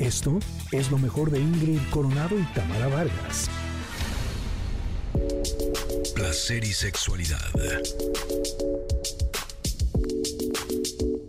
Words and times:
Esto 0.00 0.38
es 0.72 0.90
lo 0.90 0.96
mejor 0.96 1.30
de 1.30 1.38
Ingrid 1.38 1.78
Coronado 1.90 2.34
y 2.38 2.42
Tamara 2.54 2.88
Vargas. 2.88 3.50
Placer 6.14 6.64
y 6.64 6.72
sexualidad. 6.72 7.36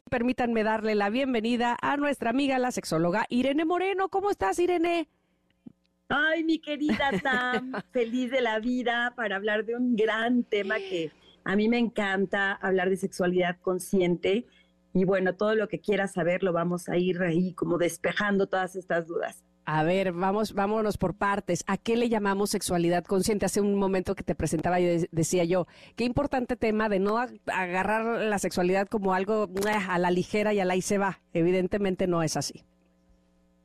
Permítanme 0.10 0.64
darle 0.64 0.96
la 0.96 1.10
bienvenida 1.10 1.76
a 1.82 1.98
nuestra 1.98 2.30
amiga, 2.30 2.60
la 2.60 2.72
sexóloga 2.72 3.26
Irene 3.28 3.66
Moreno. 3.66 4.08
¿Cómo 4.08 4.32
estás, 4.32 4.58
Irene? 4.58 5.10
Ay, 6.08 6.46
mi 6.46 6.60
querida 6.60 7.12
Tam, 7.22 7.74
feliz 7.92 8.32
de 8.32 8.40
la 8.40 8.60
vida 8.60 9.12
para 9.18 9.36
hablar 9.36 9.66
de 9.66 9.76
un 9.76 9.98
gran 9.98 10.46
tema 10.46 10.78
que 10.78 11.12
a 11.44 11.58
mí 11.58 11.68
me 11.68 11.78
encanta, 11.78 12.54
hablar 12.54 12.90
de 12.90 12.96
sexualidad 12.96 13.58
consciente 13.60 14.46
y 14.94 15.06
bueno, 15.06 15.36
todo 15.36 15.56
lo 15.56 15.68
que 15.68 15.80
quieras 15.80 16.14
saber 16.14 16.44
lo 16.44 16.54
vamos 16.54 16.90
a 16.90 16.98
ir 16.98 17.22
ahí 17.22 17.54
como 17.54 17.78
despejando 17.78 18.48
todas 18.48 18.76
estas 18.76 19.08
dudas. 19.08 19.44
A 19.66 19.84
ver, 19.84 20.12
vamos, 20.12 20.54
vámonos 20.54 20.98
por 20.98 21.16
partes. 21.16 21.64
¿A 21.68 21.78
qué 21.78 21.96
le 21.96 22.10
llamamos 22.10 22.50
sexualidad 22.50 23.06
consciente? 23.06 23.46
Hace 23.46 23.62
un 23.62 23.76
momento 23.76 24.16
que 24.16 24.24
te 24.24 24.34
presentaba 24.34 24.80
y 24.80 25.08
decía 25.12 25.44
yo, 25.44 25.68
qué 25.96 26.04
importante 26.04 26.56
tema 26.56 26.90
de 26.90 27.00
no 27.00 27.20
agarrar 27.20 28.22
la 28.22 28.40
sexualidad 28.40 28.88
como 28.88 29.14
algo 29.14 29.50
a 29.88 30.00
la 30.00 30.12
ligera 30.12 30.54
y 30.54 30.60
a 30.60 30.66
la 30.66 30.76
y 30.76 30.82
se 30.82 30.98
va. 30.98 31.22
Evidentemente 31.34 32.08
no 32.08 32.24
es 32.24 32.38
así. 32.38 32.66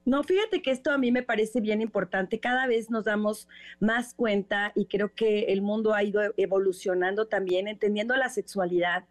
No, 0.04 0.22
fíjate 0.22 0.62
que 0.62 0.70
esto 0.70 0.92
a 0.92 0.98
mí 0.98 1.10
me 1.10 1.24
parece 1.24 1.60
bien 1.60 1.80
importante. 1.82 2.38
Cada 2.38 2.68
vez 2.68 2.90
nos 2.90 3.04
damos 3.04 3.48
más 3.80 4.14
cuenta 4.14 4.70
y 4.76 4.86
creo 4.86 5.12
que 5.12 5.46
el 5.46 5.62
mundo 5.62 5.94
ha 5.94 6.04
ido 6.04 6.20
evolucionando 6.36 7.26
también, 7.26 7.66
entendiendo 7.66 8.14
la 8.14 8.28
sexualidad 8.28 9.06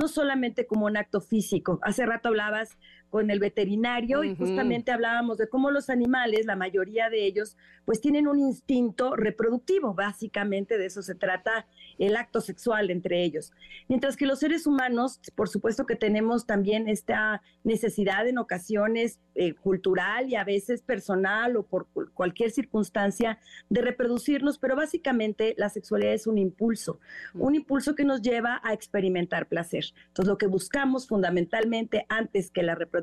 no 0.00 0.08
solamente 0.08 0.66
como 0.66 0.86
un 0.86 0.96
acto 0.96 1.20
físico. 1.20 1.78
Hace 1.82 2.06
rato 2.06 2.28
hablabas 2.28 2.78
con 3.10 3.30
el 3.30 3.40
veterinario 3.40 4.22
y 4.22 4.36
justamente 4.36 4.92
hablábamos 4.92 5.36
de 5.36 5.48
cómo 5.48 5.70
los 5.70 5.90
animales, 5.90 6.46
la 6.46 6.56
mayoría 6.56 7.10
de 7.10 7.26
ellos, 7.26 7.56
pues 7.84 8.00
tienen 8.00 8.28
un 8.28 8.38
instinto 8.38 9.16
reproductivo, 9.16 9.94
básicamente 9.94 10.78
de 10.78 10.86
eso 10.86 11.02
se 11.02 11.16
trata 11.16 11.66
el 11.98 12.16
acto 12.16 12.40
sexual 12.40 12.90
entre 12.90 13.24
ellos. 13.24 13.52
Mientras 13.88 14.16
que 14.16 14.26
los 14.26 14.38
seres 14.38 14.66
humanos, 14.66 15.20
por 15.34 15.48
supuesto 15.48 15.86
que 15.86 15.96
tenemos 15.96 16.46
también 16.46 16.88
esta 16.88 17.42
necesidad 17.64 18.28
en 18.28 18.38
ocasiones 18.38 19.18
eh, 19.34 19.54
cultural 19.54 20.28
y 20.28 20.36
a 20.36 20.44
veces 20.44 20.82
personal 20.82 21.56
o 21.56 21.64
por 21.64 21.88
cualquier 22.14 22.50
circunstancia 22.50 23.38
de 23.68 23.82
reproducirnos, 23.82 24.58
pero 24.58 24.76
básicamente 24.76 25.54
la 25.58 25.68
sexualidad 25.68 26.14
es 26.14 26.26
un 26.26 26.38
impulso, 26.38 27.00
un 27.34 27.56
impulso 27.56 27.94
que 27.94 28.04
nos 28.04 28.22
lleva 28.22 28.60
a 28.62 28.72
experimentar 28.72 29.48
placer. 29.48 29.84
Entonces 30.08 30.28
lo 30.28 30.38
que 30.38 30.46
buscamos 30.46 31.08
fundamentalmente 31.08 32.06
antes 32.08 32.50
que 32.50 32.62
la 32.62 32.74
reproducción 32.74 32.99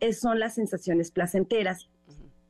es, 0.00 0.20
son 0.20 0.38
las 0.38 0.54
sensaciones 0.54 1.10
placenteras. 1.10 1.88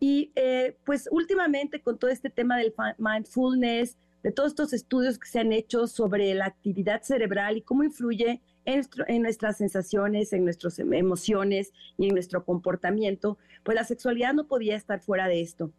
Y 0.01 0.33
eh, 0.37 0.77
pues 0.85 1.09
últimamente 1.11 1.81
con 1.81 1.99
todo 1.99 2.11
este 2.11 2.31
tema 2.31 2.57
del 2.57 2.73
mindfulness, 2.99 3.97
de 4.23 4.33
todos 4.33 4.51
estos 4.51 4.73
estudios 4.73 5.19
que 5.19 5.29
se 5.29 5.41
han 5.41 5.53
hecho 5.53 5.87
sobre 5.87 6.35
la 6.35 6.47
actividad 6.47 7.03
cerebral 7.03 7.57
y 7.57 7.63
cómo 7.63 7.85
influye 7.85 8.41
en, 8.65 9.23
nuestras 9.23 9.57
sensaciones, 9.57 10.33
en 10.33 10.45
nuestras 10.45 10.79
em, 10.79 10.93
emociones 10.93 11.73
y 11.97 12.09
en 12.09 12.15
nuestro 12.15 12.45
comportamiento, 12.45 13.39
pues 13.63 13.75
la 13.75 13.85
sexualidad 13.85 14.35
no 14.35 14.47
podía 14.47 14.77
estar 14.77 15.01
fuera 15.01 15.27
de 15.27 15.41
esto. 15.41 15.73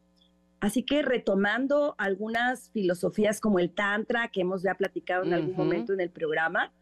Así 0.60 0.84
que 0.84 1.02
retomando 1.02 1.96
algunas 1.98 2.70
filosofías 2.72 3.40
como 3.40 3.60
el 3.60 3.72
Tantra, 3.72 4.30
que 4.30 4.42
hemos 4.42 4.64
ya 4.64 4.74
platicado 4.74 5.24
en 5.24 5.34
algún 5.34 5.56
momento 5.56 5.94
en 5.94 6.02
el 6.02 6.10
programa, 6.10 6.74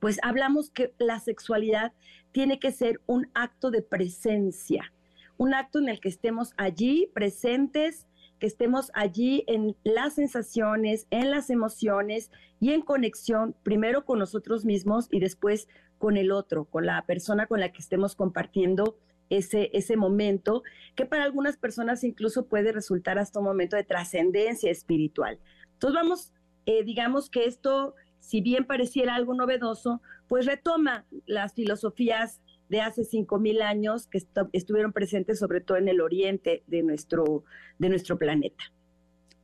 pues 0.00 0.18
hablamos 0.22 0.70
que 0.70 0.94
la 0.98 1.20
sexualidad 1.20 1.92
tiene 2.32 2.58
que 2.58 2.72
ser 2.72 3.00
un 3.06 3.30
acto 3.34 3.70
de 3.70 3.82
presencia, 3.82 4.92
un 5.36 5.54
acto 5.54 5.78
en 5.78 5.88
el 5.88 6.00
que 6.00 6.08
estemos 6.08 6.52
allí 6.56 7.10
presentes, 7.14 8.06
que 8.38 8.46
estemos 8.46 8.90
allí 8.94 9.44
en 9.46 9.76
las 9.82 10.14
sensaciones, 10.14 11.06
en 11.10 11.30
las 11.30 11.48
emociones 11.50 12.30
y 12.60 12.72
en 12.72 12.82
conexión 12.82 13.54
primero 13.62 14.04
con 14.04 14.18
nosotros 14.18 14.64
mismos 14.64 15.08
y 15.10 15.20
después 15.20 15.68
con 15.98 16.16
el 16.16 16.30
otro, 16.30 16.66
con 16.66 16.86
la 16.86 17.04
persona 17.06 17.46
con 17.46 17.60
la 17.60 17.72
que 17.72 17.80
estemos 17.80 18.14
compartiendo 18.14 18.98
ese, 19.30 19.70
ese 19.72 19.96
momento, 19.96 20.62
que 20.94 21.06
para 21.06 21.24
algunas 21.24 21.56
personas 21.56 22.04
incluso 22.04 22.46
puede 22.46 22.72
resultar 22.72 23.18
hasta 23.18 23.38
un 23.38 23.46
momento 23.46 23.76
de 23.76 23.84
trascendencia 23.84 24.70
espiritual. 24.70 25.38
Entonces 25.72 25.94
vamos, 25.94 26.32
eh, 26.66 26.84
digamos 26.84 27.30
que 27.30 27.46
esto, 27.46 27.94
si 28.26 28.40
bien 28.40 28.64
pareciera 28.64 29.14
algo 29.14 29.34
novedoso, 29.34 30.02
pues 30.26 30.46
retoma 30.46 31.04
las 31.26 31.54
filosofías 31.54 32.40
de 32.68 32.80
hace 32.80 33.04
cinco 33.04 33.38
mil 33.38 33.62
años 33.62 34.08
que 34.08 34.20
estuvieron 34.52 34.92
presentes 34.92 35.38
sobre 35.38 35.60
todo 35.60 35.78
en 35.78 35.86
el 35.86 36.00
oriente 36.00 36.64
de 36.66 36.82
nuestro, 36.82 37.44
de 37.78 37.88
nuestro 37.88 38.18
planeta. 38.18 38.64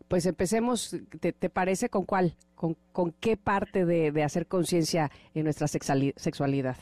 Pues 0.09 0.27
empecemos, 0.27 0.97
¿te, 1.21 1.33
parece 1.49 1.91
con 1.91 2.05
cuál? 2.05 2.35
¿Con, 2.57 2.77
con 2.91 3.13
qué 3.13 3.37
parte 3.37 3.87
de, 3.87 4.21
hacer 4.25 4.49
conciencia 4.49 5.13
en 5.33 5.45
nuestra 5.45 5.69
sexualidad? 5.69 6.77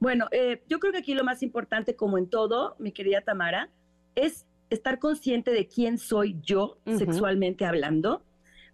Bueno, 0.00 0.28
eh, 0.32 0.62
yo 0.68 0.80
creo 0.80 0.92
que 0.92 0.98
aquí 0.98 1.14
lo 1.14 1.24
más 1.24 1.42
importante, 1.42 1.96
como 1.96 2.18
en 2.18 2.28
todo, 2.28 2.76
mi 2.78 2.92
querida 2.92 3.22
Tamara, 3.22 3.70
es 4.16 4.44
estar 4.68 4.98
consciente 4.98 5.50
de 5.50 5.66
quién 5.66 5.96
soy 5.96 6.36
yo 6.42 6.76
sexualmente 6.84 7.64
hablando, 7.64 8.22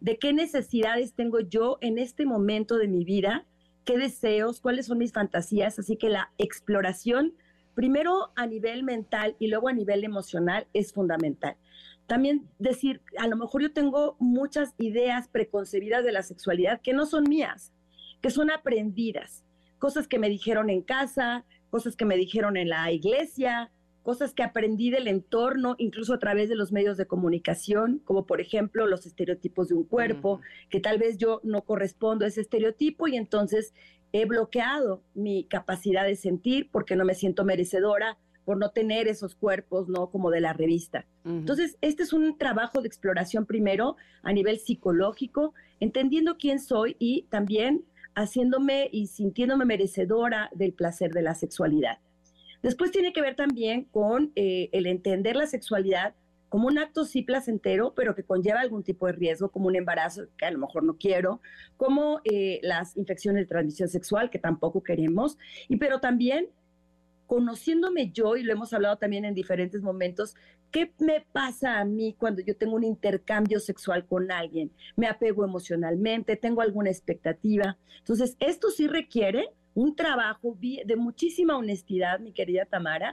de 0.00 0.18
qué 0.18 0.32
necesidades 0.32 1.14
tengo 1.14 1.40
yo 1.40 1.78
en 1.80 1.98
este 1.98 2.26
momento 2.26 2.76
de 2.78 2.88
mi 2.88 3.04
vida 3.04 3.46
qué 3.86 3.96
deseos, 3.96 4.60
cuáles 4.60 4.86
son 4.86 4.98
mis 4.98 5.12
fantasías. 5.12 5.78
Así 5.78 5.96
que 5.96 6.10
la 6.10 6.30
exploración, 6.36 7.32
primero 7.74 8.32
a 8.36 8.46
nivel 8.46 8.82
mental 8.82 9.36
y 9.38 9.46
luego 9.46 9.68
a 9.68 9.72
nivel 9.72 10.04
emocional, 10.04 10.66
es 10.74 10.92
fundamental. 10.92 11.56
También 12.06 12.46
decir, 12.58 13.00
a 13.16 13.26
lo 13.26 13.36
mejor 13.36 13.62
yo 13.62 13.72
tengo 13.72 14.16
muchas 14.18 14.74
ideas 14.78 15.28
preconcebidas 15.28 16.04
de 16.04 16.12
la 16.12 16.22
sexualidad 16.22 16.82
que 16.82 16.92
no 16.92 17.06
son 17.06 17.24
mías, 17.24 17.72
que 18.20 18.30
son 18.30 18.50
aprendidas, 18.50 19.44
cosas 19.78 20.06
que 20.06 20.18
me 20.18 20.28
dijeron 20.28 20.68
en 20.68 20.82
casa, 20.82 21.44
cosas 21.70 21.96
que 21.96 22.04
me 22.04 22.16
dijeron 22.16 22.56
en 22.56 22.68
la 22.68 22.90
iglesia, 22.92 23.70
cosas 24.06 24.34
que 24.34 24.44
aprendí 24.44 24.90
del 24.90 25.08
entorno, 25.08 25.74
incluso 25.78 26.14
a 26.14 26.20
través 26.20 26.48
de 26.48 26.54
los 26.54 26.70
medios 26.70 26.96
de 26.96 27.08
comunicación, 27.08 28.00
como 28.04 28.24
por 28.24 28.40
ejemplo 28.40 28.86
los 28.86 29.04
estereotipos 29.04 29.66
de 29.66 29.74
un 29.74 29.82
cuerpo, 29.82 30.40
que 30.70 30.78
tal 30.78 30.98
vez 30.98 31.18
yo 31.18 31.40
no 31.42 31.62
correspondo 31.62 32.24
a 32.24 32.28
ese 32.28 32.40
estereotipo 32.40 33.08
y 33.08 33.16
entonces 33.16 33.74
he 34.12 34.24
bloqueado 34.24 35.02
mi 35.14 35.42
capacidad 35.42 36.04
de 36.04 36.14
sentir 36.14 36.70
porque 36.70 36.94
no 36.94 37.04
me 37.04 37.14
siento 37.14 37.44
merecedora 37.44 38.16
por 38.44 38.58
no 38.58 38.70
tener 38.70 39.08
esos 39.08 39.34
cuerpos, 39.34 39.88
¿no? 39.88 40.08
Como 40.08 40.30
de 40.30 40.40
la 40.40 40.52
revista. 40.52 41.04
Entonces, 41.24 41.76
este 41.80 42.04
es 42.04 42.12
un 42.12 42.38
trabajo 42.38 42.82
de 42.82 42.86
exploración 42.86 43.44
primero 43.44 43.96
a 44.22 44.32
nivel 44.32 44.60
psicológico, 44.60 45.52
entendiendo 45.80 46.36
quién 46.38 46.60
soy 46.60 46.94
y 47.00 47.22
también 47.22 47.84
haciéndome 48.14 48.88
y 48.92 49.08
sintiéndome 49.08 49.64
merecedora 49.64 50.48
del 50.54 50.74
placer 50.74 51.10
de 51.10 51.22
la 51.22 51.34
sexualidad. 51.34 51.98
Después 52.62 52.90
tiene 52.90 53.12
que 53.12 53.22
ver 53.22 53.36
también 53.36 53.84
con 53.84 54.32
eh, 54.34 54.68
el 54.72 54.86
entender 54.86 55.36
la 55.36 55.46
sexualidad 55.46 56.14
como 56.48 56.68
un 56.68 56.78
acto 56.78 57.04
sí 57.04 57.22
placentero, 57.22 57.92
pero 57.94 58.14
que 58.14 58.22
conlleva 58.22 58.60
algún 58.60 58.82
tipo 58.84 59.06
de 59.06 59.12
riesgo, 59.12 59.50
como 59.50 59.66
un 59.66 59.76
embarazo 59.76 60.26
que 60.38 60.46
a 60.46 60.50
lo 60.50 60.58
mejor 60.58 60.84
no 60.84 60.96
quiero, 60.96 61.40
como 61.76 62.20
eh, 62.24 62.60
las 62.62 62.96
infecciones 62.96 63.42
de 63.42 63.46
transmisión 63.46 63.88
sexual 63.88 64.30
que 64.30 64.38
tampoco 64.38 64.82
queremos, 64.82 65.38
y 65.68 65.76
pero 65.76 66.00
también 66.00 66.48
conociéndome 67.26 68.10
yo, 68.12 68.36
y 68.36 68.44
lo 68.44 68.52
hemos 68.52 68.72
hablado 68.72 68.96
también 68.96 69.24
en 69.24 69.34
diferentes 69.34 69.82
momentos, 69.82 70.36
¿qué 70.70 70.92
me 70.98 71.26
pasa 71.32 71.80
a 71.80 71.84
mí 71.84 72.14
cuando 72.16 72.40
yo 72.40 72.56
tengo 72.56 72.76
un 72.76 72.84
intercambio 72.84 73.58
sexual 73.58 74.06
con 74.06 74.30
alguien? 74.30 74.70
¿Me 74.94 75.08
apego 75.08 75.44
emocionalmente? 75.44 76.36
¿Tengo 76.36 76.60
alguna 76.60 76.90
expectativa? 76.90 77.76
Entonces, 77.98 78.36
esto 78.38 78.70
sí 78.70 78.86
requiere 78.86 79.50
un 79.76 79.94
trabajo 79.94 80.56
de 80.58 80.96
muchísima 80.96 81.54
honestidad, 81.54 82.18
mi 82.18 82.32
querida 82.32 82.64
Tamara, 82.64 83.12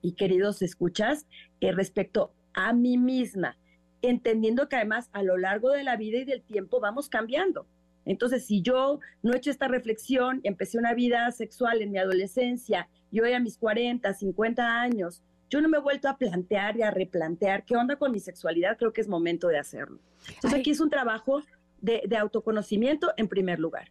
y 0.00 0.12
queridos 0.12 0.62
escuchas, 0.62 1.26
eh, 1.60 1.70
respecto 1.70 2.32
a 2.54 2.72
mí 2.72 2.96
misma, 2.96 3.58
entendiendo 4.00 4.70
que 4.70 4.76
además 4.76 5.10
a 5.12 5.22
lo 5.22 5.36
largo 5.36 5.70
de 5.70 5.84
la 5.84 5.96
vida 5.96 6.16
y 6.16 6.24
del 6.24 6.42
tiempo 6.42 6.80
vamos 6.80 7.10
cambiando. 7.10 7.66
Entonces, 8.06 8.46
si 8.46 8.62
yo 8.62 9.00
no 9.22 9.34
he 9.34 9.36
hecho 9.36 9.50
esta 9.50 9.68
reflexión, 9.68 10.40
empecé 10.44 10.78
una 10.78 10.94
vida 10.94 11.30
sexual 11.30 11.82
en 11.82 11.90
mi 11.90 11.98
adolescencia 11.98 12.88
y 13.10 13.20
hoy 13.20 13.34
a 13.34 13.40
mis 13.40 13.58
40, 13.58 14.14
50 14.14 14.80
años, 14.80 15.22
yo 15.50 15.60
no 15.60 15.68
me 15.68 15.76
he 15.76 15.82
vuelto 15.82 16.08
a 16.08 16.16
plantear 16.16 16.78
y 16.78 16.82
a 16.82 16.90
replantear 16.90 17.66
qué 17.66 17.76
onda 17.76 17.96
con 17.96 18.12
mi 18.12 18.20
sexualidad, 18.20 18.78
creo 18.78 18.94
que 18.94 19.02
es 19.02 19.08
momento 19.08 19.48
de 19.48 19.58
hacerlo. 19.58 20.00
Entonces, 20.26 20.58
aquí 20.58 20.70
es 20.70 20.80
un 20.80 20.88
trabajo 20.88 21.42
de 21.82 22.16
autoconocimiento 22.16 23.12
en 23.18 23.28
primer 23.28 23.58
lugar. 23.58 23.90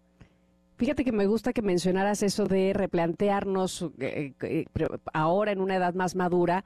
Fíjate 0.77 1.03
que 1.03 1.11
me 1.11 1.25
gusta 1.25 1.53
que 1.53 1.61
mencionaras 1.61 2.23
eso 2.23 2.45
de 2.45 2.73
replantearnos 2.73 3.89
eh, 3.99 4.33
eh, 4.41 4.65
ahora 5.13 5.51
en 5.51 5.59
una 5.59 5.75
edad 5.75 5.93
más 5.93 6.15
madura 6.15 6.63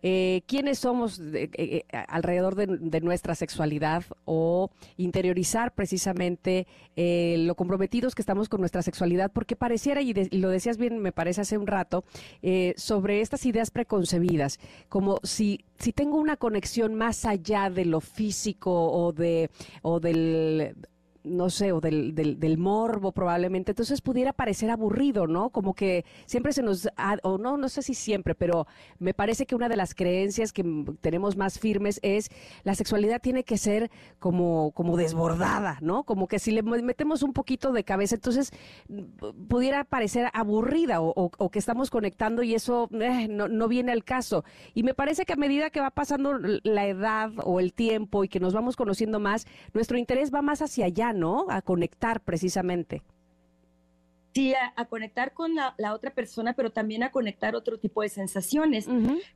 eh, 0.00 0.42
quiénes 0.46 0.78
somos 0.78 1.18
eh, 1.18 1.50
eh, 1.54 1.82
alrededor 2.06 2.54
de, 2.54 3.00
nuestra 3.00 3.34
sexualidad 3.34 4.04
o 4.24 4.70
interiorizar 4.96 5.74
precisamente 5.74 6.66
lo 6.96 7.54
comprometidos 7.54 8.14
que 8.14 8.22
estamos 8.22 8.48
con 8.48 8.60
nuestra 8.60 8.82
sexualidad, 8.82 9.30
porque 9.32 9.54
pareciera, 9.54 10.02
y, 10.02 10.12
lo 10.12 10.50
decías 10.50 10.78
bien, 10.78 10.98
me 10.98 11.12
parece 11.12 11.42
hace 11.42 11.56
un 11.56 11.68
rato, 11.68 12.04
sobre 12.76 13.20
estas 13.20 13.46
ideas 13.46 13.70
preconcebidas, 13.70 14.58
como 14.88 15.20
si, 15.22 15.64
si 15.78 15.92
tengo 15.92 16.18
una 16.18 16.36
conexión 16.36 16.94
más 16.96 17.24
allá 17.24 17.70
de 17.70 17.84
lo 17.84 18.00
físico 18.00 18.72
o, 18.72 19.12
de, 19.12 19.50
o 19.82 20.00
del 20.00 20.74
no 21.28 21.50
sé, 21.50 21.72
o 21.72 21.80
del, 21.80 22.14
del, 22.14 22.58
morbo 22.58 23.12
probablemente, 23.12 23.72
entonces 23.72 24.00
pudiera 24.00 24.32
parecer 24.32 24.70
aburrido, 24.70 25.26
¿no? 25.26 25.50
Como 25.50 25.74
que 25.74 26.04
siempre 26.26 26.52
se 26.52 26.62
nos, 26.62 26.88
o 27.22 27.38
no, 27.38 27.56
no 27.56 27.68
sé 27.68 27.82
si 27.82 27.94
siempre, 27.94 28.34
pero 28.34 28.66
me 28.98 29.14
parece 29.14 29.46
que 29.46 29.54
una 29.54 29.68
de 29.68 29.76
las 29.76 29.94
creencias 29.94 30.52
que 30.52 30.64
tenemos 31.00 31.36
más 31.36 31.58
firmes 31.58 32.00
es 32.02 32.30
la 32.64 32.74
sexualidad 32.74 33.20
tiene 33.20 33.44
que 33.44 33.58
ser 33.58 33.90
como, 34.18 34.72
como 34.72 34.96
desbordada, 34.96 35.78
¿no? 35.80 36.04
Como 36.04 36.26
que 36.26 36.38
si 36.38 36.50
le 36.50 36.62
metemos 36.62 37.22
un 37.22 37.32
poquito 37.32 37.72
de 37.72 37.84
cabeza, 37.84 38.16
entonces 38.16 38.50
pudiera 39.48 39.84
parecer 39.84 40.30
aburrida 40.32 41.00
o, 41.00 41.50
que 41.50 41.58
estamos 41.58 41.90
conectando 41.90 42.42
y 42.42 42.54
eso 42.54 42.88
eh, 42.92 43.28
no, 43.28 43.48
no 43.48 43.68
viene 43.68 43.92
al 43.92 44.04
caso. 44.04 44.44
Y 44.74 44.82
me 44.82 44.94
parece 44.94 45.24
que 45.24 45.32
a 45.32 45.36
medida 45.36 45.70
que 45.70 45.80
va 45.80 45.90
pasando 45.90 46.38
la 46.38 46.86
edad 46.86 47.32
o 47.44 47.60
el 47.60 47.72
tiempo 47.72 48.24
y 48.24 48.28
que 48.28 48.40
nos 48.40 48.54
vamos 48.54 48.76
conociendo 48.76 49.20
más, 49.20 49.46
nuestro 49.72 49.98
interés 49.98 50.32
va 50.32 50.42
más 50.42 50.62
hacia 50.62 50.86
allá, 50.86 51.12
¿no? 51.18 51.46
A 51.50 51.60
conectar 51.62 52.20
precisamente. 52.20 53.02
Sí, 54.34 54.54
a, 54.54 54.84
conectar 54.84 55.32
con 55.32 55.54
la, 55.54 55.74
otra 55.92 56.12
persona, 56.12 56.54
pero 56.54 56.70
también 56.70 57.02
a 57.02 57.10
conectar 57.10 57.56
otro 57.56 57.78
tipo 57.78 58.02
de 58.02 58.08
sensaciones. 58.08 58.86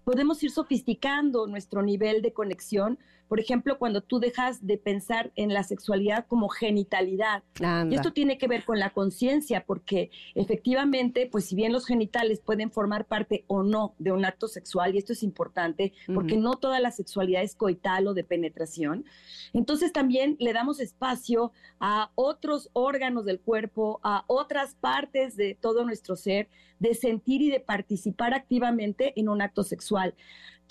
Podemos 0.05 0.41
ir 0.43 0.51
sofisticando 0.51 1.47
nuestro 1.47 1.83
nivel 1.83 2.23
de 2.23 2.33
conexión 2.33 2.99
por 3.33 3.41
ejemplo, 3.41 3.79
cuando 3.79 4.03
tú 4.03 4.21
dejas 4.21 4.67
de 4.67 4.77
pensar 4.77 5.33
en 5.37 5.55
la 5.55 5.63
sexualidad 5.63 6.27
como 6.27 6.51
genitalidad. 6.51 7.43
Y 7.91 7.95
esto 7.95 8.13
tiene 8.13 8.37
que 8.37 8.47
ver 8.47 8.63
con 8.63 8.79
la 8.79 8.91
conciencia, 8.91 9.65
porque 9.65 10.11
efectivamente, 10.35 11.31
pues 11.33 11.47
si 11.47 11.57
bien 11.57 11.73
los 11.73 11.87
genitales 11.87 12.41
pueden 12.41 12.71
formar 12.71 13.07
parte 13.07 13.47
o 13.47 13.63
no 13.63 13.95
de 13.99 14.13
un 14.13 14.27
acto 14.27 14.49
sexual, 14.49 14.95
y 14.95 14.99
esto 14.99 15.15
es 15.15 15.23
importante, 15.23 15.95
porque 16.13 16.37
no 16.37 16.57
toda 16.57 16.79
la 16.79 16.91
sexualidad 16.91 17.43
es 17.43 17.55
coital 17.55 18.07
o 18.07 18.13
de 18.13 18.23
penetración, 18.23 19.07
entonces 19.55 19.95
también 19.95 20.37
le 20.39 20.53
damos 20.53 20.79
espacio 20.79 21.53
a 21.81 22.11
otros 22.17 22.69
órganos 22.75 23.25
del 23.25 23.41
cuerpo, 23.41 23.99
a 24.03 24.25
otras 24.27 24.75
partes 24.75 25.37
de 25.37 25.57
todo 25.59 25.87
nuestro 25.87 26.17
ser, 26.17 26.51
de 26.81 26.95
sentir 26.95 27.41
y 27.41 27.51
de 27.51 27.61
participar 27.61 28.35
activamente 28.35 29.19
en 29.19 29.31
un 29.31 29.41
acto 29.41 29.63
sexual. 29.63 30.15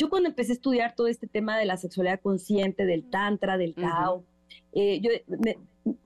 Yo 0.01 0.09
cuando 0.09 0.29
empecé 0.29 0.53
a 0.53 0.55
estudiar 0.55 0.95
todo 0.95 1.05
este 1.05 1.27
tema 1.27 1.59
de 1.59 1.65
la 1.65 1.77
sexualidad 1.77 2.19
consciente, 2.19 2.87
del 2.87 3.07
tantra, 3.07 3.55
del 3.59 3.75
tao, 3.75 4.23
eh, 4.73 4.99
yo 4.99 5.11
me, 5.27 5.59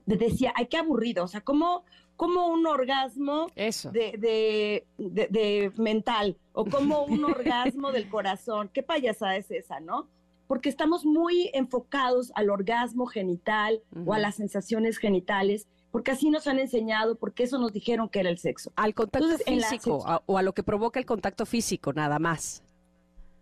decía, 0.04 0.52
ay, 0.54 0.66
qué 0.66 0.76
aburrido, 0.76 1.24
o 1.24 1.28
sea, 1.28 1.40
¿cómo, 1.40 1.82
como 2.14 2.46
un 2.48 2.66
orgasmo 2.66 3.46
De, 3.92 4.84
de, 4.98 5.72
mental 5.78 6.36
o 6.52 6.66
como 6.66 7.04
un 7.04 7.24
orgasmo 7.24 7.90
del 7.90 8.10
corazón? 8.10 8.68
¿Qué 8.70 8.82
payasada 8.82 9.38
es 9.38 9.50
esa, 9.50 9.80
no? 9.80 10.06
Porque 10.46 10.68
estamos 10.68 11.06
muy 11.06 11.50
enfocados 11.54 12.32
al 12.34 12.50
orgasmo 12.50 13.06
genital 13.06 13.80
o 14.04 14.12
a 14.12 14.18
las 14.18 14.34
sensaciones 14.34 14.98
genitales 14.98 15.68
porque 15.90 16.10
así 16.10 16.28
nos 16.28 16.46
han 16.46 16.58
enseñado, 16.58 17.14
porque 17.14 17.44
eso 17.44 17.56
nos 17.56 17.72
dijeron 17.72 18.10
que 18.10 18.20
era 18.20 18.28
el 18.28 18.36
sexo. 18.36 18.70
Al 18.76 18.92
contacto 18.92 19.38
físico 19.38 20.04
o 20.26 20.36
a 20.36 20.42
lo 20.42 20.52
que 20.52 20.62
provoca 20.62 21.00
el 21.00 21.06
contacto 21.06 21.46
físico, 21.46 21.94
nada 21.94 22.18
más. 22.18 22.62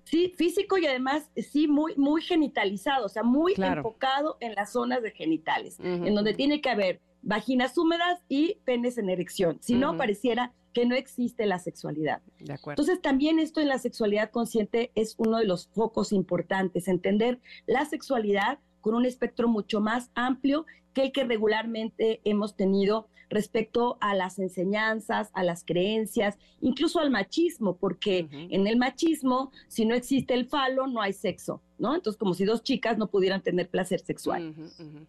Sí, 0.05 0.33
físico 0.37 0.79
y 0.79 0.87
además 0.87 1.31
sí 1.37 1.67
muy 1.67 1.95
muy 1.97 2.23
genitalizado, 2.23 3.07
o 3.07 3.09
sea, 3.09 3.23
muy 3.23 3.55
enfocado 3.57 4.37
en 4.41 4.55
las 4.55 4.73
zonas 4.73 5.03
de 5.03 5.11
genitales, 5.11 5.79
en 5.81 6.15
donde 6.15 6.35
tiene 6.35 6.61
que 6.61 6.71
haber 6.71 7.01
vaginas 7.23 7.77
húmedas 7.79 8.23
y 8.29 8.59
penes 8.65 8.99
en 8.99 9.09
erección. 9.09 9.59
Si 9.61 9.75
no, 9.75 9.97
pareciera 9.97 10.53
que 10.75 10.85
no 10.85 10.95
existe 10.95 11.47
la 11.47 11.59
sexualidad. 11.59 12.21
Entonces, 12.39 13.01
también 13.01 13.39
esto 13.39 13.61
en 13.61 13.69
la 13.69 13.79
sexualidad 13.79 14.31
consciente 14.31 14.91
es 14.95 15.15
uno 15.19 15.39
de 15.39 15.47
los 15.47 15.69
focos 15.69 16.13
importantes, 16.13 16.89
entender 16.89 17.41
la 17.67 17.85
sexualidad 17.87 18.59
con 18.85 18.95
un 18.95 19.07
espectro 19.07 19.49
mucho 19.49 19.81
más 19.81 20.11
amplio 20.15 20.67
que 20.93 21.05
el 21.05 21.13
que 21.13 21.25
regularmente 21.25 22.21
hemos 22.25 22.55
tenido 22.55 23.09
respecto 23.31 23.97
a 24.03 24.15
las 24.15 24.39
enseñanzas, 24.39 25.31
a 25.33 25.43
las 25.43 25.65
creencias, 25.65 26.37
incluso 26.61 27.01
al 27.01 27.11
machismo, 27.11 27.79
porque 27.79 28.29
en 28.31 28.67
el 28.67 28.77
machismo, 28.77 29.53
si 29.69 29.87
no 29.87 29.95
existe 29.95 30.35
el 30.35 30.45
falo, 30.45 30.87
no 30.87 31.01
hay 31.01 31.15
sexo, 31.15 31.63
¿no? 31.79 31.95
Entonces, 31.95 32.19
como 32.19 32.35
si 32.35 32.45
dos 32.45 32.63
chicas 32.63 32.99
no 32.99 33.07
pudieran 33.07 33.43
tener 33.43 33.71
placer 33.71 34.01
sexual. 34.01 34.55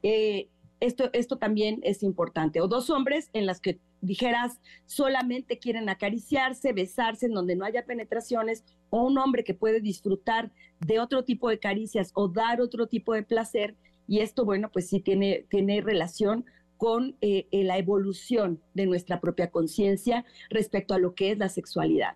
Eh, 0.02 0.48
esto, 0.80 1.10
esto 1.14 1.38
también 1.38 1.80
es 1.84 2.04
importante. 2.04 2.62
O 2.62 2.68
dos 2.68 2.90
hombres 2.90 3.30
en 3.34 3.46
las 3.46 3.60
que 3.60 3.80
dijeras 4.02 4.60
solamente 4.86 5.58
quieren 5.58 5.90
acariciarse, 5.90 6.74
besarse, 6.74 7.28
en 7.28 7.34
donde 7.34 7.56
no 7.56 7.66
haya 7.66 7.86
penetraciones, 7.86 8.64
o 8.90 9.04
un 9.04 9.18
hombre 9.18 9.44
que 9.44 9.54
puede 9.54 9.82
disfrutar 9.82 10.52
de 10.80 11.00
otro 11.00 11.24
tipo 11.24 11.50
de 11.50 11.60
caricias 11.60 12.12
o 12.14 12.28
dar 12.28 12.62
otro 12.62 12.88
tipo 12.88 13.14
de 13.14 13.24
placer. 13.24 13.76
Y 14.08 14.20
esto, 14.20 14.46
bueno, 14.46 14.70
pues 14.72 14.88
sí 14.90 15.00
tiene, 15.00 15.46
tiene 15.50 15.82
relación 15.82 16.46
con 16.78 17.16
eh, 17.22 17.48
eh, 17.52 17.64
la 17.64 17.78
evolución 17.78 18.62
de 18.74 18.86
nuestra 18.86 19.22
propia 19.22 19.50
conciencia 19.50 20.26
respecto 20.50 20.94
a 20.94 21.00
lo 21.00 21.16
que 21.16 21.32
es 21.32 21.38
la 21.38 21.50
sexualidad. 21.50 22.16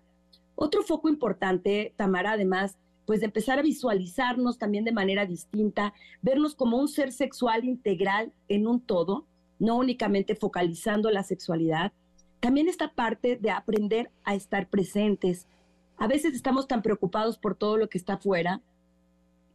Otro 0.54 0.82
foco 0.82 1.08
importante, 1.08 1.94
Tamara, 1.96 2.32
además, 2.32 2.78
pues 3.10 3.18
de 3.18 3.26
empezar 3.26 3.58
a 3.58 3.62
visualizarnos 3.62 4.56
también 4.56 4.84
de 4.84 4.92
manera 4.92 5.26
distinta, 5.26 5.94
vernos 6.22 6.54
como 6.54 6.78
un 6.78 6.86
ser 6.86 7.10
sexual 7.10 7.64
integral 7.64 8.32
en 8.46 8.68
un 8.68 8.80
todo, 8.80 9.26
no 9.58 9.78
únicamente 9.78 10.36
focalizando 10.36 11.10
la 11.10 11.24
sexualidad. 11.24 11.92
También 12.38 12.68
esta 12.68 12.92
parte 12.92 13.34
de 13.34 13.50
aprender 13.50 14.12
a 14.22 14.36
estar 14.36 14.68
presentes. 14.68 15.48
A 15.96 16.06
veces 16.06 16.36
estamos 16.36 16.68
tan 16.68 16.82
preocupados 16.82 17.36
por 17.36 17.56
todo 17.56 17.78
lo 17.78 17.88
que 17.88 17.98
está 17.98 18.12
afuera 18.12 18.62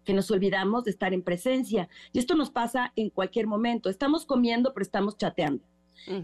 que 0.04 0.14
nos 0.14 0.30
olvidamos 0.32 0.84
de 0.84 0.92
estar 0.92 1.14
en 1.14 1.22
presencia. 1.22 1.88
Y 2.12 2.20
esto 2.20 2.36
nos 2.36 2.50
pasa 2.50 2.92
en 2.98 3.10
cualquier 3.10 3.48
momento. 3.48 3.90
Estamos 3.90 4.26
comiendo, 4.26 4.74
pero 4.74 4.84
estamos 4.84 5.16
chateando. 5.16 5.64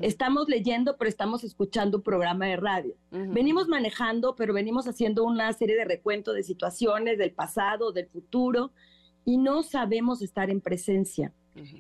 Estamos 0.02 0.48
leyendo, 0.48 0.98
pero 0.98 1.10
estamos 1.10 1.44
escuchando 1.44 1.98
un 1.98 2.04
programa 2.04 2.46
de 2.46 2.58
radio. 2.58 2.96
Venimos 3.12 3.68
manejando, 3.68 4.36
pero 4.36 4.54
venimos 4.54 4.88
haciendo 4.88 5.24
una 5.24 5.52
serie 5.54 5.76
de 5.76 5.86
recuentos 5.86 6.36
de 6.36 6.44
situaciones 6.44 7.18
del 7.18 7.32
pasado, 7.32 7.92
del 7.92 8.08
futuro, 8.08 8.72
y 9.26 9.38
no 9.38 9.64
sabemos 9.64 10.22
estar 10.22 10.50
en 10.50 10.62
presencia. 10.62 11.34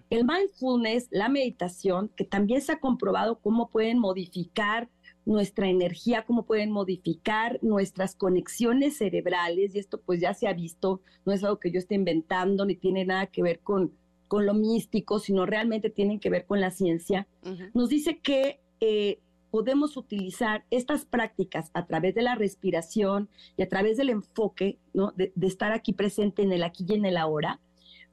El 0.09 0.25
mindfulness, 0.25 1.07
la 1.11 1.29
meditación, 1.29 2.09
que 2.15 2.25
también 2.25 2.61
se 2.61 2.73
ha 2.73 2.79
comprobado 2.79 3.39
cómo 3.39 3.69
pueden 3.69 3.99
modificar 3.99 4.89
nuestra 5.25 5.69
energía, 5.69 6.25
cómo 6.25 6.45
pueden 6.45 6.71
modificar 6.71 7.59
nuestras 7.61 8.15
conexiones 8.15 8.97
cerebrales, 8.97 9.75
y 9.75 9.79
esto 9.79 10.01
pues 10.01 10.19
ya 10.19 10.33
se 10.33 10.47
ha 10.47 10.53
visto, 10.53 11.01
no 11.25 11.31
es 11.31 11.43
algo 11.43 11.59
que 11.59 11.71
yo 11.71 11.79
esté 11.79 11.95
inventando, 11.95 12.65
ni 12.65 12.75
tiene 12.75 13.05
nada 13.05 13.27
que 13.27 13.43
ver 13.43 13.59
con, 13.59 13.93
con 14.31 14.45
lo 14.45 14.53
místico, 14.53 15.19
sino 15.19 15.45
realmente 15.45 15.89
tienen 15.89 16.17
que 16.17 16.29
ver 16.29 16.45
con 16.45 16.61
la 16.61 16.71
ciencia, 16.71 17.27
nos 17.73 17.89
dice 17.89 18.19
que 18.19 18.61
eh, 18.79 19.19
podemos 19.49 19.97
utilizar 19.97 20.63
estas 20.71 21.03
prácticas 21.03 21.69
a 21.73 21.85
través 21.85 22.15
de 22.15 22.21
la 22.21 22.35
respiración 22.35 23.27
y 23.57 23.63
a 23.63 23.67
través 23.67 23.97
del 23.97 24.09
enfoque, 24.09 24.79
¿no? 24.93 25.11
de, 25.17 25.33
de 25.35 25.47
estar 25.47 25.73
aquí 25.73 25.91
presente 25.91 26.43
en 26.43 26.53
el 26.53 26.63
aquí 26.63 26.85
y 26.87 26.93
en 26.93 27.03
el 27.03 27.17
ahora, 27.17 27.59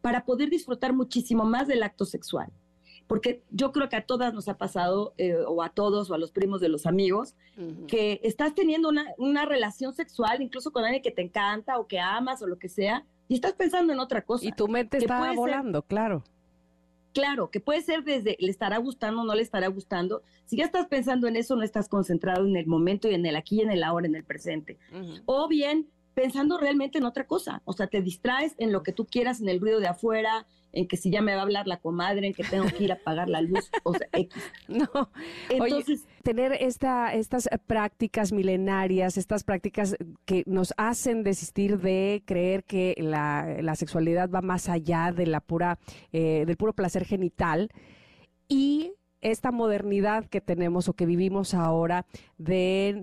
para 0.01 0.25
poder 0.25 0.51
disfrutar 0.51 0.93
muchísimo 0.93 1.45
más 1.45 1.69
del 1.69 1.85
acto 1.85 2.05
sexual. 2.05 2.51
Porque 3.07 3.45
yo 3.53 3.71
creo 3.71 3.89
que 3.89 3.95
a 3.95 4.05
todas 4.05 4.35
nos 4.35 4.49
ha 4.49 4.59
pasado, 4.59 5.15
eh, 5.19 5.37
o 5.47 5.63
a 5.63 5.69
todos, 5.69 6.11
o 6.11 6.15
a 6.15 6.19
los 6.19 6.33
primos 6.33 6.61
de 6.61 6.69
los 6.69 6.85
amigos, 6.85 7.37
que 7.87 8.21
estás 8.25 8.57
teniendo 8.57 8.89
una, 8.89 9.07
una, 9.19 9.45
relación 9.45 9.95
sexual, 9.95 10.43
incluso 10.43 10.73
con 10.73 10.85
alguien 10.85 11.03
que 11.03 11.13
te 11.13 11.23
encanta 11.23 11.79
o 11.79 11.87
que 11.87 12.01
amas 12.01 12.43
o 12.43 12.49
lo 12.49 12.59
que 12.59 12.69
sea, 12.69 13.07
y 13.28 13.35
estás 13.35 13.52
pensando 13.52 13.92
en 13.92 14.00
otra 14.00 14.23
cosa. 14.23 14.47
Y 14.47 14.52
tu 14.52 14.66
mente 14.68 14.99
está 14.99 15.32
volando, 15.32 15.82
claro. 15.82 16.25
Claro, 17.12 17.50
que 17.50 17.61
puede 17.61 17.82
ser 17.82 18.04
desde 18.04 18.37
le 18.38 18.50
estará 18.50 18.78
gustando 18.78 19.23
o 19.23 19.25
no 19.25 19.35
le 19.35 19.42
estará 19.42 19.68
gustando. 19.68 20.23
Si 20.44 20.56
ya 20.56 20.64
estás 20.64 20.87
pensando 20.87 21.26
en 21.26 21.37
eso, 21.37 21.56
no 21.56 21.62
estás 21.62 21.88
concentrado 21.88 22.47
en 22.47 22.56
el 22.56 22.66
momento 22.66 23.08
y 23.08 23.14
en 23.14 23.26
el 23.26 23.37
aquí 23.37 23.56
y 23.56 23.61
en 23.62 23.70
el 23.70 23.82
ahora, 23.82 24.06
en 24.06 24.14
el 24.14 24.25
presente. 24.25 24.78
O 25.26 25.49
bien 25.49 25.88
pensando 26.19 26.59
realmente 26.59 26.99
en 26.99 27.05
otra 27.05 27.29
cosa. 27.29 27.63
O 27.65 27.73
sea, 27.73 27.87
te 27.87 28.03
distraes 28.03 28.57
en 28.59 28.73
lo 28.73 28.83
que 28.83 28.93
tú 28.93 29.07
quieras, 29.07 29.41
en 29.41 29.49
el 29.49 29.61
ruido 29.61 29.79
de 29.79 29.87
afuera, 29.87 30.47
en 30.73 30.89
que 30.89 30.97
si 30.97 31.13
ya 31.13 31.23
me 31.23 31.33
va 31.33 31.39
a 31.39 31.43
hablar 31.43 31.69
la 31.69 31.77
comadre, 31.77 32.27
en 32.27 32.35
que 32.35 32.43
tengo 32.43 32.67
que 32.67 32.83
ir 32.83 32.91
a 32.91 32.97
apagar 32.97 33.29
la 33.29 33.41
luz, 33.41 33.71
o 33.85 33.95
sea, 33.95 34.09
X. 34.13 34.43
No, 34.69 35.11
entonces 35.49 36.07
tener 36.25 36.53
esta, 36.53 37.15
estas 37.15 37.49
prácticas 37.69 38.33
milenarias, 38.33 39.17
estas 39.17 39.45
prácticas 39.45 39.97
que 40.25 40.43
nos 40.47 40.75
hacen 40.77 41.23
desistir 41.23 41.79
de 41.79 42.25
creer 42.27 42.65
que 42.65 42.97
la, 42.99 43.75
sexualidad 43.77 44.29
va 44.29 44.43
más 44.43 44.69
allá 44.69 45.13
de 45.13 45.27
la 45.27 45.41
pura, 45.41 45.79
eh, 46.13 46.43
del 46.47 46.57
puro 46.57 46.73
placer 46.73 47.05
genital 47.05 47.71
y 48.49 48.93
esta 49.21 49.51
modernidad 49.51 50.27
que 50.27 50.41
tenemos 50.41 50.89
o 50.89 50.93
que 50.93 51.07
vivimos 51.07 51.55
ahora 51.55 52.07
de 52.37 52.97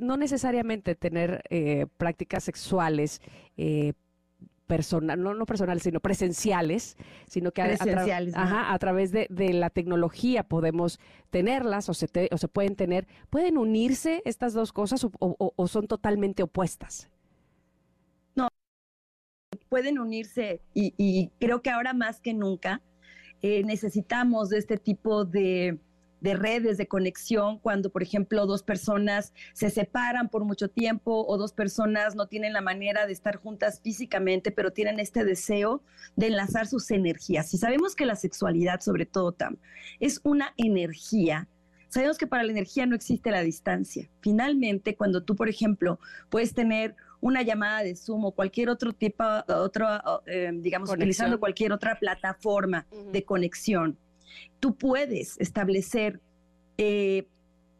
no 0.00 0.16
necesariamente 0.16 0.94
tener 0.94 1.42
eh, 1.50 1.86
prácticas 1.98 2.44
sexuales 2.44 3.20
eh, 3.56 3.92
personal, 4.68 5.20
no, 5.20 5.34
no 5.34 5.46
personales, 5.46 5.82
sino 5.82 5.98
presenciales, 5.98 6.96
sino 7.26 7.50
que 7.50 7.62
a, 7.62 8.72
a, 8.72 8.78
través 8.78 9.10
de, 9.10 9.26
la 9.54 9.70
tecnología 9.70 10.44
podemos 10.44 11.00
tenerlas 11.30 11.88
o 11.88 11.94
se, 11.94 12.08
o 12.30 12.38
se 12.38 12.48
pueden 12.48 12.76
tener. 12.76 13.08
¿Pueden 13.30 13.58
unirse 13.58 14.22
estas 14.24 14.52
dos 14.52 14.72
cosas 14.72 15.04
o, 15.18 15.66
son 15.66 15.88
totalmente 15.88 16.44
opuestas? 16.44 17.08
No, 18.36 18.48
pueden 19.68 19.98
unirse 19.98 20.60
y, 20.74 21.30
creo 21.40 21.62
que 21.62 21.70
ahora 21.70 21.94
más 21.94 22.20
que 22.20 22.34
nunca 22.34 22.82
eh, 23.42 23.62
necesitamos 23.64 24.48
de 24.48 24.58
este 24.58 24.76
tipo 24.78 25.24
de 25.24 25.78
de 26.20 26.34
redes 26.34 26.78
de 26.78 26.88
conexión 26.88 27.58
cuando, 27.58 27.90
por 27.90 28.02
ejemplo, 28.02 28.46
dos 28.46 28.62
personas 28.62 29.32
se 29.52 29.70
separan 29.70 30.28
por 30.28 30.44
mucho 30.44 30.68
tiempo 30.68 31.24
o 31.26 31.36
dos 31.36 31.52
personas 31.52 32.14
no 32.14 32.26
tienen 32.26 32.52
la 32.52 32.60
manera 32.60 33.06
de 33.06 33.12
estar 33.12 33.36
juntas 33.36 33.80
físicamente, 33.82 34.50
pero 34.50 34.72
tienen 34.72 34.98
este 35.00 35.24
deseo 35.24 35.82
de 36.16 36.28
enlazar 36.28 36.66
sus 36.66 36.90
energías. 36.90 37.52
Y 37.54 37.58
sabemos 37.58 37.94
que 37.94 38.06
la 38.06 38.16
sexualidad, 38.16 38.80
sobre 38.80 39.06
todo, 39.06 39.36
es 40.00 40.20
una 40.24 40.54
energía. 40.56 41.48
Sabemos 41.88 42.18
que 42.18 42.26
para 42.26 42.42
la 42.42 42.52
energía 42.52 42.86
no 42.86 42.96
existe 42.96 43.30
la 43.30 43.42
distancia. 43.42 44.10
Finalmente, 44.20 44.94
cuando 44.94 45.22
tú, 45.22 45.36
por 45.36 45.48
ejemplo, 45.48 45.98
puedes 46.28 46.52
tener 46.52 46.96
una 47.20 47.42
llamada 47.42 47.82
de 47.82 47.96
Zoom 47.96 48.24
o 48.24 48.32
cualquier 48.32 48.68
otro 48.68 48.92
tipo, 48.92 49.24
otro, 49.48 49.86
eh, 50.26 50.50
digamos, 50.54 50.90
utilizando 50.90 51.40
cualquier 51.40 51.72
otra 51.72 51.98
plataforma 51.98 52.86
de 53.12 53.24
conexión, 53.24 53.96
tú 54.60 54.76
puedes 54.76 55.38
establecer 55.40 56.20
eh, 56.76 57.26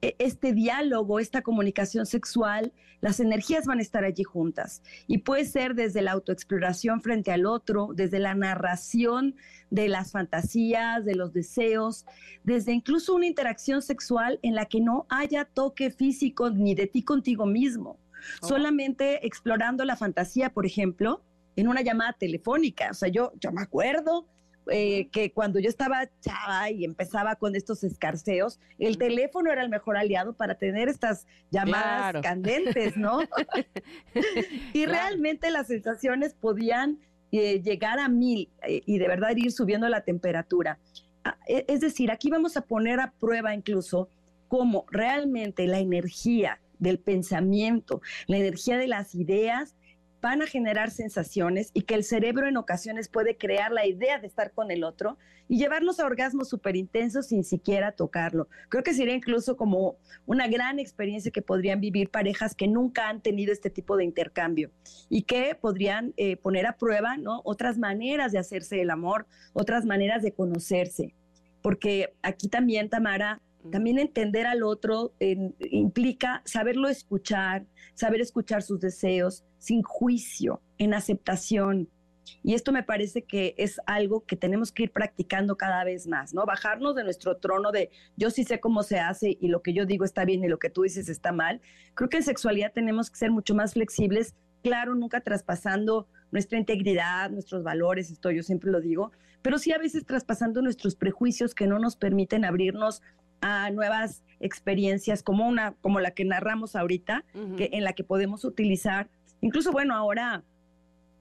e-, 0.03 0.17
este 0.19 0.53
diálogo, 0.53 1.21
esta 1.21 1.43
comunicación 1.43 2.07
sexual, 2.07 2.73
las 3.01 3.21
energías 3.21 3.67
van 3.67 3.79
a 3.79 3.83
estar 3.83 4.05
allí 4.05 4.25
juntas. 4.25 4.83
Y 5.07 5.19
puede 5.19 5.45
ser 5.45 5.75
desde 5.75 6.03
la 6.03 6.13
autoexploración 6.13 7.01
frente 7.01 7.31
al 7.31 7.47
otro, 7.47 7.91
desde 7.95 8.19
la 8.19 8.35
narración 8.35 9.37
de 9.71 9.89
las 9.89 10.13
fantasías, 10.13 11.05
de 11.05 11.15
los 11.15 11.33
deseos, 11.33 12.07
desde 12.45 12.73
incluso 12.73 13.15
una 13.15 13.27
interacción 13.27 13.83
sexual 13.83 14.39
en 14.43 14.55
la 14.55 14.67
que 14.67 14.81
no 14.81 15.07
haya 15.09 15.45
toque 15.45 15.91
físico 15.91 16.51
ni 16.51 16.75
de 16.75 16.87
ti 16.87 17.03
contigo 17.03 17.47
mismo. 17.47 17.99
Oh. 18.43 18.49
Solamente 18.49 19.27
explorando 19.27 19.85
la 19.85 19.97
fantasía, 19.97 20.51
por 20.51 20.67
ejemplo, 20.67 21.23
en 21.57 21.69
una 21.69 21.83
llamada 21.83 22.13
telefónica. 22.13 22.89
O 22.91 22.95
sea, 22.95 23.09
yo, 23.09 23.33
yo 23.41 23.51
me 23.53 23.63
acuerdo 23.63 24.27
eh, 24.71 25.09
que 25.09 25.33
cuando 25.33 25.59
yo 25.61 25.69
estaba 25.69 26.09
chava 26.21 26.71
y 26.71 26.85
empezaba 26.85 27.37
con 27.37 27.57
estos 27.57 27.85
escarceos, 27.85 28.61
el 28.79 28.99
teléfono 28.99 29.51
era 29.51 29.63
el 29.63 29.71
mejor 29.71 29.97
aliado 29.97 30.35
para 30.35 30.57
tener 30.57 30.89
estas 30.89 31.27
llamadas 31.51 32.23
candentes, 32.23 32.97
¿no? 32.97 33.21
y 34.75 34.87
realmente 34.87 35.51
las 35.51 35.69
sensaciones 35.69 36.35
podían 36.35 36.99
eh, 37.33 37.63
llegar 37.63 37.99
a 37.99 38.09
mil 38.09 38.51
eh, 38.63 38.83
y 38.85 38.99
de 38.99 39.09
verdad 39.09 39.35
ir 39.37 39.53
subiendo 39.53 39.89
la 39.89 40.03
temperatura. 40.03 40.79
Ah, 41.25 41.39
e, 41.47 41.65
es 41.69 41.81
decir, 41.81 42.11
aquí 42.11 42.31
vamos 42.31 42.57
a 42.57 42.63
poner 42.63 43.01
a 43.01 43.13
prueba 43.19 43.55
incluso 43.55 44.09
cómo 44.49 44.85
realmente 44.91 45.67
la 45.67 45.79
energía 45.79 46.61
del 46.79 46.99
pensamiento, 46.99 48.01
la 48.27 48.39
energía 48.39 48.79
de 48.79 48.87
las 48.87 49.15
ideas 49.15 49.75
van 50.21 50.43
a 50.43 50.47
generar 50.47 50.91
sensaciones 50.91 51.71
y 51.75 51.83
que 51.83 51.95
el 51.95 52.05
cerebro 52.05 52.49
en 52.49 52.57
ocasiones 52.57 53.09
puede 53.09 53.37
crear 53.37 53.71
la 53.71 53.87
idea 53.87 54.19
de 54.19 54.27
estar 54.27 54.53
con 54.53 54.71
el 54.71 54.83
otro 54.83 55.17
y 55.49 55.59
llevarnos 55.59 55.99
a 56.01 56.07
orgasmos 56.07 56.49
súper 56.49 56.77
intensos 56.77 57.29
sin 57.29 57.45
siquiera 57.45 57.93
tocarlo. 57.93 58.49
Creo 58.69 58.83
que 58.83 58.95
sería 58.95 59.15
incluso 59.15 59.57
como 59.57 59.97
una 60.27 60.47
gran 60.49 60.79
experiencia 60.79 61.31
que 61.31 61.41
podrían 61.41 61.81
vivir 61.81 62.11
parejas 62.11 62.55
que 62.55 62.69
nunca 62.69 63.09
han 63.09 63.23
tenido 63.23 63.53
este 63.53 63.71
tipo 63.71 63.97
de 63.97 64.05
intercambio 64.05 64.71
y 65.09 65.23
que 65.23 65.55
podrían 65.55 66.13
eh, 66.17 66.37
poner 66.37 66.67
a 66.67 66.77
prueba 66.77 67.17
¿no? 67.17 67.41
otras 67.45 67.79
maneras 67.79 68.33
de 68.33 68.39
hacerse 68.39 68.81
el 68.83 68.91
amor, 68.91 69.27
otras 69.53 69.85
maneras 69.85 70.23
de 70.23 70.33
conocerse. 70.33 71.15
Porque 71.63 72.15
aquí 72.23 72.49
también, 72.49 72.89
Tamara, 72.89 73.41
también 73.71 73.99
entender 73.99 74.47
al 74.47 74.63
otro 74.63 75.13
implica 75.21 76.43
saberlo 76.45 76.89
escuchar, 76.89 77.67
saber 77.95 78.21
escuchar 78.21 78.63
sus 78.63 78.81
deseos 78.81 79.45
sin 79.59 79.83
juicio, 79.83 80.63
en 80.79 80.95
aceptación. 80.95 81.89
Y 82.43 82.55
esto 82.55 82.73
me 82.73 82.83
parece 82.83 83.23
que 83.23 83.55
es 83.57 83.81
algo 83.87 84.25
que 84.27 84.37
tenemos 84.37 84.71
que 84.71 84.85
ir 84.85 84.93
practicando 84.93 85.57
cada 85.57 85.83
vez 85.85 86.07
más, 86.07 86.35
¿no? 86.35 86.45
Bajarnos 86.45 86.95
de 86.95 87.05
nuestro 87.05 87.39
trono 87.39 87.73
de 87.73 87.91
yo 88.17 88.31
sí 88.31 88.45
sé 88.45 88.61
cómo 88.61 88.83
se 88.83 88.99
hace 88.99 89.37
y 89.41 89.49
lo 89.49 89.63
que 89.63 89.73
yo 89.73 89.87
digo 89.87 90.05
está 90.05 90.25
bien 90.25 90.45
y 90.45 90.49
lo 90.49 90.59
que 90.59 90.71
tú 90.71 90.83
dices 90.83 91.09
está 91.09 91.33
mal. 91.33 91.61
Creo 91.95 92.09
que 92.11 92.19
en 92.19 92.23
sexualidad 92.23 92.73
tenemos 92.73 93.11
que 93.11 93.17
ser 93.17 93.31
mucho 93.31 93.55
más 93.55 93.73
flexibles, 93.75 94.35
claro, 94.63 94.95
nunca 94.95 95.21
traspasando 95.21 96.07
nuestra 96.31 96.59
integridad, 96.59 97.31
nuestros 97.31 97.63
valores, 97.63 98.11
esto 98.11 98.31
yo 98.31 98.43
siempre 98.43 98.71
lo 98.71 98.81
digo, 98.81 99.13
pero 99.43 99.59
sí 99.59 99.73
a 99.73 99.79
veces 99.79 100.05
traspasando 100.05 100.63
nuestros 100.63 100.95
prejuicios 100.97 101.55
que 101.55 101.67
no 101.67 101.79
nos 101.79 101.97
permiten 101.97 102.45
abrirnos 102.45 103.03
a 103.41 103.71
nuevas 103.71 104.23
experiencias 104.41 105.23
como 105.23 105.47
una 105.47 105.75
como 105.81 106.01
la 106.01 106.13
que 106.13 106.25
narramos 106.25 106.77
ahorita, 106.77 107.25
que 107.57 107.71
en 107.73 107.85
la 107.85 107.93
que 107.93 108.05
podemos 108.05 108.45
utilizar, 108.45 109.09
incluso 109.41 109.73
bueno, 109.73 109.95
ahora 109.95 110.43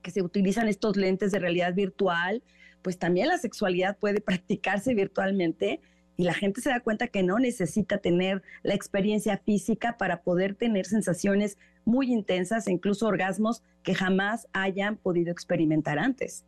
que 0.02 0.12
se 0.12 0.22
utilizan 0.22 0.68
estos 0.68 0.96
lentes 0.98 1.32
de 1.32 1.40
realidad 1.40 1.74
virtual, 1.74 2.44
pues 2.82 2.98
también 2.98 3.28
la 3.28 3.38
sexualidad 3.38 3.98
puede 3.98 4.22
practicarse 4.22 4.94
virtualmente 4.94 5.82
y 6.16 6.24
la 6.24 6.34
gente 6.34 6.62
se 6.62 6.70
da 6.70 6.80
cuenta 6.80 7.08
que 7.08 7.24
no 7.24 7.38
necesita 7.38 8.00
tener 8.00 8.42
la 8.64 8.74
experiencia 8.74 9.38
física 9.38 9.98
para 9.98 10.22
poder 10.22 10.56
tener 10.56 10.86
sensaciones 10.86 11.58
muy 11.86 12.12
intensas 12.12 12.68
e 12.68 12.72
incluso 12.72 13.08
orgasmos 13.08 13.62
que 13.84 13.94
jamás 13.94 14.48
hayan 14.52 14.98
podido 14.98 15.32
experimentar 15.32 16.00
antes. 16.00 16.44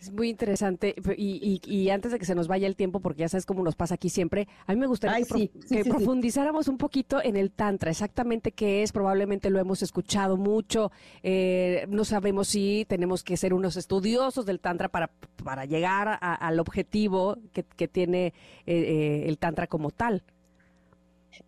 Es 0.00 0.12
muy 0.12 0.28
interesante. 0.28 0.94
Y, 1.16 1.90
antes 1.90 2.12
de 2.12 2.18
que 2.18 2.24
se 2.24 2.34
nos 2.34 2.46
vaya 2.46 2.66
el 2.66 2.76
tiempo, 2.76 3.00
porque 3.00 3.20
ya 3.20 3.28
sabes 3.28 3.46
cómo 3.46 3.62
nos 3.64 3.74
pasa 3.74 3.94
aquí 3.94 4.08
siempre, 4.08 4.46
a 4.66 4.72
mí 4.72 4.78
me 4.78 4.86
gustaría 4.86 5.24
que, 5.26 5.84
profundizáramos 5.84 6.68
un 6.68 6.78
poquito 6.78 7.22
en 7.22 7.36
el 7.36 7.50
Tantra, 7.50 7.90
exactamente 7.90 8.52
qué 8.52 8.82
es. 8.82 8.92
Probablemente 8.92 9.50
lo 9.50 9.58
hemos 9.58 9.82
escuchado 9.82 10.36
mucho. 10.36 10.92
Eh, 11.22 11.86
no 11.88 12.04
sabemos 12.04 12.48
si 12.48 12.86
tenemos 12.88 13.24
que 13.24 13.36
ser 13.36 13.54
unos 13.54 13.76
estudiosos 13.76 14.46
del 14.46 14.60
Tantra 14.60 14.88
para, 14.88 15.10
para 15.42 15.64
llegar 15.64 16.18
al 16.20 16.60
objetivo 16.60 17.36
que, 17.52 17.88
tiene 17.88 18.26
eh, 18.26 18.32
eh, 18.66 19.24
el 19.26 19.38
Tantra 19.38 19.66
como 19.66 19.90
tal. 19.90 20.22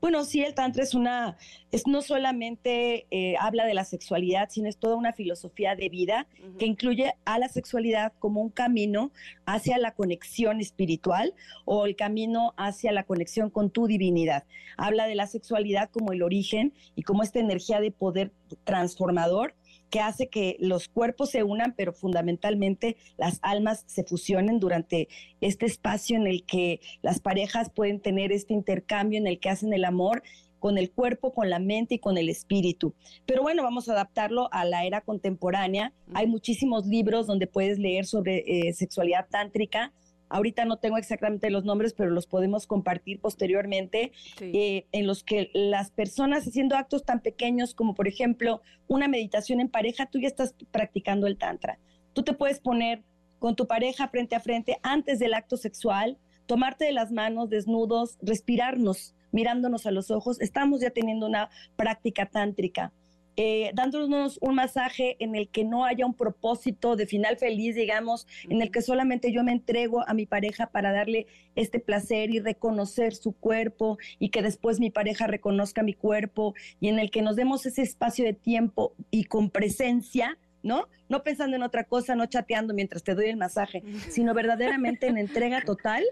Bueno, 0.00 0.24
sí, 0.24 0.42
el 0.42 0.54
Tantra 0.54 0.82
es 0.82 0.94
una, 0.94 1.36
es 1.72 1.86
no 1.86 2.02
solamente 2.02 3.06
eh, 3.10 3.36
habla 3.38 3.64
de 3.66 3.74
la 3.74 3.84
sexualidad, 3.84 4.48
sino 4.50 4.68
es 4.68 4.78
toda 4.78 4.96
una 4.96 5.12
filosofía 5.12 5.74
de 5.74 5.88
vida 5.88 6.26
que 6.58 6.66
incluye 6.66 7.14
a 7.24 7.38
la 7.38 7.48
sexualidad 7.48 8.12
como 8.18 8.40
un 8.40 8.50
camino 8.50 9.12
hacia 9.46 9.78
la 9.78 9.92
conexión 9.94 10.60
espiritual 10.60 11.34
o 11.64 11.86
el 11.86 11.96
camino 11.96 12.54
hacia 12.56 12.92
la 12.92 13.04
conexión 13.04 13.50
con 13.50 13.70
tu 13.70 13.86
divinidad. 13.86 14.44
Habla 14.76 15.06
de 15.06 15.14
la 15.14 15.26
sexualidad 15.26 15.90
como 15.90 16.12
el 16.12 16.22
origen 16.22 16.72
y 16.94 17.02
como 17.02 17.22
esta 17.22 17.40
energía 17.40 17.80
de 17.80 17.90
poder 17.90 18.32
transformador 18.64 19.54
que 19.90 20.00
hace 20.00 20.28
que 20.28 20.56
los 20.60 20.88
cuerpos 20.88 21.30
se 21.30 21.42
unan, 21.42 21.74
pero 21.76 21.92
fundamentalmente 21.92 22.96
las 23.16 23.38
almas 23.42 23.84
se 23.86 24.04
fusionen 24.04 24.60
durante 24.60 25.08
este 25.40 25.66
espacio 25.66 26.16
en 26.16 26.26
el 26.26 26.44
que 26.44 26.80
las 27.02 27.20
parejas 27.20 27.70
pueden 27.70 28.00
tener 28.00 28.32
este 28.32 28.54
intercambio, 28.54 29.18
en 29.18 29.26
el 29.26 29.40
que 29.40 29.50
hacen 29.50 29.72
el 29.72 29.84
amor 29.84 30.22
con 30.60 30.78
el 30.78 30.92
cuerpo, 30.92 31.32
con 31.32 31.50
la 31.50 31.58
mente 31.58 31.96
y 31.96 31.98
con 31.98 32.18
el 32.18 32.28
espíritu. 32.28 32.94
Pero 33.26 33.42
bueno, 33.42 33.62
vamos 33.62 33.88
a 33.88 33.92
adaptarlo 33.92 34.48
a 34.52 34.64
la 34.64 34.84
era 34.84 35.00
contemporánea. 35.00 35.92
Hay 36.14 36.26
muchísimos 36.26 36.86
libros 36.86 37.26
donde 37.26 37.46
puedes 37.46 37.78
leer 37.78 38.06
sobre 38.06 38.44
eh, 38.46 38.72
sexualidad 38.74 39.26
tántrica 39.28 39.92
Ahorita 40.30 40.64
no 40.64 40.78
tengo 40.78 40.96
exactamente 40.96 41.50
los 41.50 41.64
nombres, 41.64 41.92
pero 41.92 42.10
los 42.10 42.26
podemos 42.26 42.66
compartir 42.66 43.20
posteriormente, 43.20 44.12
eh, 44.40 44.86
en 44.92 45.06
los 45.06 45.24
que 45.24 45.50
las 45.52 45.90
personas 45.90 46.46
haciendo 46.46 46.76
actos 46.76 47.04
tan 47.04 47.20
pequeños 47.20 47.74
como, 47.74 47.94
por 47.94 48.06
ejemplo, 48.06 48.62
una 48.86 49.08
meditación 49.08 49.60
en 49.60 49.68
pareja, 49.68 50.06
tú 50.06 50.20
ya 50.20 50.28
estás 50.28 50.54
practicando 50.70 51.26
el 51.26 51.36
tantra. 51.36 51.80
Tú 52.12 52.22
te 52.22 52.32
puedes 52.32 52.60
poner 52.60 53.02
con 53.40 53.56
tu 53.56 53.66
pareja 53.66 54.06
frente 54.08 54.36
a 54.36 54.40
frente 54.40 54.78
antes 54.84 55.18
del 55.18 55.34
acto 55.34 55.56
sexual, 55.56 56.16
tomarte 56.46 56.84
de 56.84 56.92
las 56.92 57.10
manos 57.10 57.50
desnudos, 57.50 58.16
respirarnos, 58.22 59.16
mirándonos 59.32 59.84
a 59.86 59.90
los 59.90 60.12
ojos. 60.12 60.40
Estamos 60.40 60.80
ya 60.80 60.90
teniendo 60.90 61.26
una 61.26 61.50
práctica 61.76 62.26
tántrica 62.26 62.92
eh, 63.36 63.70
dándonos 63.74 64.38
un 64.40 64.54
masaje 64.54 65.16
en 65.20 65.34
el 65.34 65.48
que 65.48 65.64
no 65.64 65.84
haya 65.84 66.06
un 66.06 66.14
propósito 66.14 66.96
de 66.96 67.06
final 67.06 67.36
feliz, 67.36 67.74
digamos, 67.74 68.26
en 68.48 68.60
el 68.62 68.70
que 68.70 68.82
solamente 68.82 69.32
yo 69.32 69.44
me 69.44 69.52
entrego 69.52 70.06
a 70.08 70.14
mi 70.14 70.26
pareja 70.26 70.66
para 70.66 70.92
darle 70.92 71.26
este 71.56 71.80
placer 71.80 72.30
y 72.30 72.40
reconocer 72.40 73.14
su 73.14 73.32
cuerpo 73.32 73.98
y 74.18 74.30
que 74.30 74.42
después 74.42 74.80
mi 74.80 74.90
pareja 74.90 75.26
reconozca 75.26 75.82
mi 75.82 75.94
cuerpo 75.94 76.54
y 76.80 76.88
en 76.88 76.98
el 76.98 77.10
que 77.10 77.22
nos 77.22 77.36
demos 77.36 77.66
ese 77.66 77.82
espacio 77.82 78.24
de 78.24 78.34
tiempo 78.34 78.94
y 79.10 79.24
con 79.24 79.50
presencia. 79.50 80.38
¿no? 80.62 80.88
No 81.08 81.22
pensando 81.22 81.56
en 81.56 81.62
otra 81.62 81.84
cosa, 81.84 82.14
no 82.14 82.26
chateando 82.26 82.74
mientras 82.74 83.02
te 83.02 83.14
doy 83.14 83.30
el 83.30 83.38
masaje, 83.38 83.82
sino 84.10 84.34
verdaderamente 84.34 85.06
en 85.06 85.16
entrega 85.16 85.62
total 85.62 86.04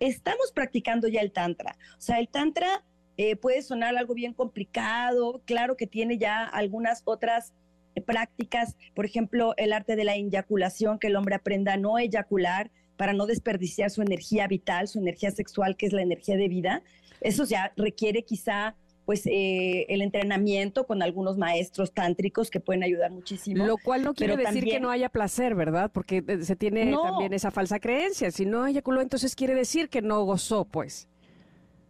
estamos 0.00 0.52
practicando 0.52 1.08
ya 1.08 1.20
el 1.20 1.32
tantra. 1.32 1.76
O 1.98 2.00
sea, 2.00 2.18
el 2.18 2.28
tantra 2.28 2.84
eh, 3.16 3.36
puede 3.36 3.62
sonar 3.62 3.96
algo 3.96 4.14
bien 4.14 4.34
complicado, 4.34 5.42
claro 5.44 5.76
que 5.76 5.86
tiene 5.86 6.18
ya 6.18 6.44
algunas 6.44 7.02
otras 7.04 7.54
eh, 7.94 8.02
prácticas, 8.02 8.76
por 8.94 9.06
ejemplo, 9.06 9.54
el 9.56 9.72
arte 9.72 9.96
de 9.96 10.04
la 10.04 10.14
eyaculación, 10.14 10.98
que 10.98 11.06
el 11.06 11.16
hombre 11.16 11.34
aprenda 11.34 11.74
a 11.74 11.76
no 11.76 11.98
eyacular 11.98 12.70
para 12.96 13.12
no 13.12 13.26
desperdiciar 13.26 13.90
su 13.90 14.02
energía 14.02 14.46
vital, 14.46 14.88
su 14.88 14.98
energía 14.98 15.30
sexual, 15.30 15.76
que 15.76 15.86
es 15.86 15.92
la 15.92 16.02
energía 16.02 16.36
de 16.36 16.48
vida. 16.48 16.82
Eso 17.20 17.44
ya 17.44 17.72
requiere 17.76 18.22
quizá 18.22 18.76
pues 19.06 19.24
eh, 19.26 19.86
el 19.88 20.02
entrenamiento 20.02 20.84
con 20.84 21.00
algunos 21.00 21.38
maestros 21.38 21.92
tántricos 21.92 22.50
que 22.50 22.58
pueden 22.58 22.82
ayudar 22.82 23.12
muchísimo. 23.12 23.64
Lo 23.64 23.76
cual 23.78 24.02
no 24.02 24.14
quiere 24.14 24.36
decir 24.36 24.64
que 24.64 24.80
no 24.80 24.90
haya 24.90 25.08
placer, 25.08 25.54
¿verdad? 25.54 25.92
Porque 25.92 26.24
se 26.42 26.56
tiene 26.56 26.92
también 26.92 27.32
esa 27.32 27.52
falsa 27.52 27.78
creencia. 27.78 28.32
Si 28.32 28.44
no 28.44 28.66
eyaculó, 28.66 29.00
entonces 29.00 29.36
quiere 29.36 29.54
decir 29.54 29.88
que 29.88 30.02
no 30.02 30.24
gozó, 30.24 30.64
pues. 30.64 31.08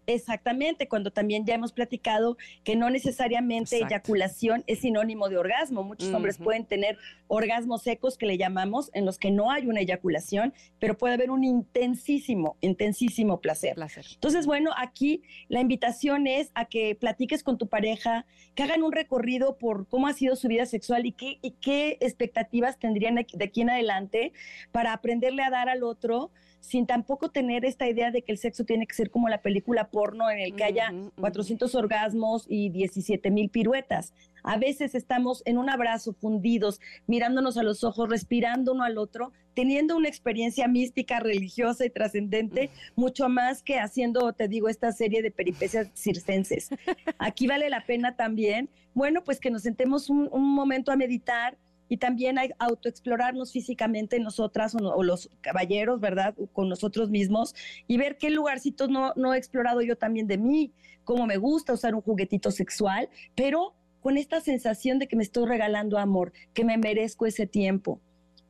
Exactamente, 0.07 0.89
cuando 0.89 1.11
también 1.11 1.45
ya 1.45 1.55
hemos 1.55 1.73
platicado 1.73 2.37
que 2.63 2.77
no 2.77 2.91
necesariamente 2.91 3.79
eyaculación 3.79 4.63
es 4.67 4.81
sinónimo 4.81 5.29
de 5.29 5.37
orgasmo. 5.37 5.83
Muchos 5.83 6.13
hombres 6.15 6.39
pueden 6.39 6.65
tener 6.65 6.97
orgasmos 7.27 7.83
secos 7.83 8.17
que 8.17 8.27
le 8.27 8.39
llamamos, 8.39 8.91
en 8.95 9.05
los 9.05 9.19
que 9.19 9.31
no 9.31 9.51
hay 9.51 9.67
una 9.67 9.81
eyaculación, 9.81 10.55
pero 10.79 10.97
puede 10.97 11.15
haber 11.15 11.31
un 11.31 11.43
intensísimo, 11.43 12.57
intensísimo 12.61 13.41
placer. 13.41 13.75
placer. 13.75 14.07
Entonces, 14.15 14.47
bueno, 14.47 14.71
aquí 14.77 15.23
la 15.49 15.61
invitación 15.61 16.27
es 16.27 16.51
a 16.55 16.67
que 16.67 16.95
platiques 16.95 17.43
con 17.43 17.59
tu 17.59 17.69
pareja, 17.69 18.27
que 18.55 18.63
hagan 18.63 18.83
un 18.83 18.93
recorrido 18.93 19.59
por 19.59 19.89
cómo 19.89 20.07
ha 20.07 20.13
sido 20.13 20.37
su 20.37 20.47
vida 20.49 20.67
sexual 20.67 21.07
y 21.07 21.13
qué, 21.13 21.39
y 21.43 21.51
qué 21.53 21.99
expectativas 22.01 22.79
tendrían 22.79 23.17
de 23.17 23.45
aquí 23.45 23.63
en 23.63 23.71
adelante 23.71 24.33
para 24.71 24.93
aprenderle 24.93 25.43
a 25.43 25.51
dar 25.51 25.69
al 25.69 25.83
otro 25.83 26.31
sin 26.61 26.87
tampoco 26.87 27.31
tener 27.31 27.65
esta 27.65 27.89
idea 27.89 28.11
de 28.11 28.23
que 28.23 28.33
el 28.33 28.39
sexo 28.39 28.65
tiene 28.65 28.87
que 28.87 28.95
ser 28.95 29.11
como 29.11 29.29
la 29.29 29.43
película 29.43 29.89
porno 29.89 30.31
en 30.31 30.39
el 30.39 30.55
que 30.55 30.65
haya 30.65 30.93
400 31.21 31.75
orgasmos 31.75 32.45
y 32.49 32.71
17 32.71 33.31
mil 33.31 33.51
piruetas. 33.51 34.13
A 34.43 34.59
veces 34.59 34.95
estamos 34.95 35.43
en 35.45 35.59
un 35.59 35.71
abrazo 35.71 36.13
fundidos, 36.13 36.81
mirándonos 37.07 37.57
a 37.57 37.63
los 37.63 37.83
ojos, 37.83 38.09
respirando 38.09 38.73
uno 38.73 38.85
al 38.85 38.97
otro, 38.97 39.33
teniendo 39.55 39.97
una 39.97 40.09
experiencia 40.09 40.69
mística, 40.69 41.19
religiosa 41.19 41.85
y 41.85 41.91
trascendente, 41.91 42.71
mucho 42.95 43.29
más 43.29 43.63
que 43.63 43.81
haciendo, 43.81 44.33
te 44.33 44.47
digo, 44.47 44.69
esta 44.69 44.93
serie 44.93 45.23
de 45.23 45.31
peripecias 45.31 45.91
circenses. 45.95 46.71
Aquí 47.19 47.47
vale 47.47 47.71
la 47.71 47.85
pena 47.87 48.17
también, 48.17 48.69
bueno, 48.95 49.25
pues 49.25 49.41
que 49.41 49.51
nos 49.51 49.63
sentemos 49.63 50.11
un, 50.11 50.29
un 50.31 50.55
momento 50.55 50.93
a 50.93 50.97
meditar, 50.97 51.57
y 51.89 51.99
también 51.99 52.39
hay 52.39 52.51
autoexplorarnos 52.59 53.53
físicamente 53.53 54.19
nosotras 54.19 54.75
o, 54.75 55.03
los 55.03 55.31
caballeros, 55.41 56.01
¿verdad? 56.01 56.35
Con 56.53 56.69
nosotros 56.69 57.11
mismos 57.11 57.55
y 57.87 57.97
ver 57.97 58.17
qué 58.19 58.31
lugarcitos 58.31 58.89
no, 58.89 59.13
no 59.17 59.35
he 59.35 59.39
explorado 59.39 59.83
yo 59.83 59.97
también 59.97 60.27
de 60.27 60.39
mí, 60.39 60.73
cómo 61.05 61.27
me 61.27 61.37
gusta 61.37 61.73
usar 61.73 61.95
un 61.95 62.01
juguetito 62.01 62.51
sexual, 62.51 63.09
pero 63.35 63.75
con 64.01 64.17
esta 64.17 64.41
sensación 64.41 64.99
de 64.99 65.09
que 65.09 65.17
me 65.17 65.23
estoy 65.23 65.47
regalando 65.47 65.99
amor, 65.99 66.33
que 66.55 66.65
me 66.65 66.79
merezco 66.79 67.27
ese 67.27 67.47
tiempo, 67.47 68.01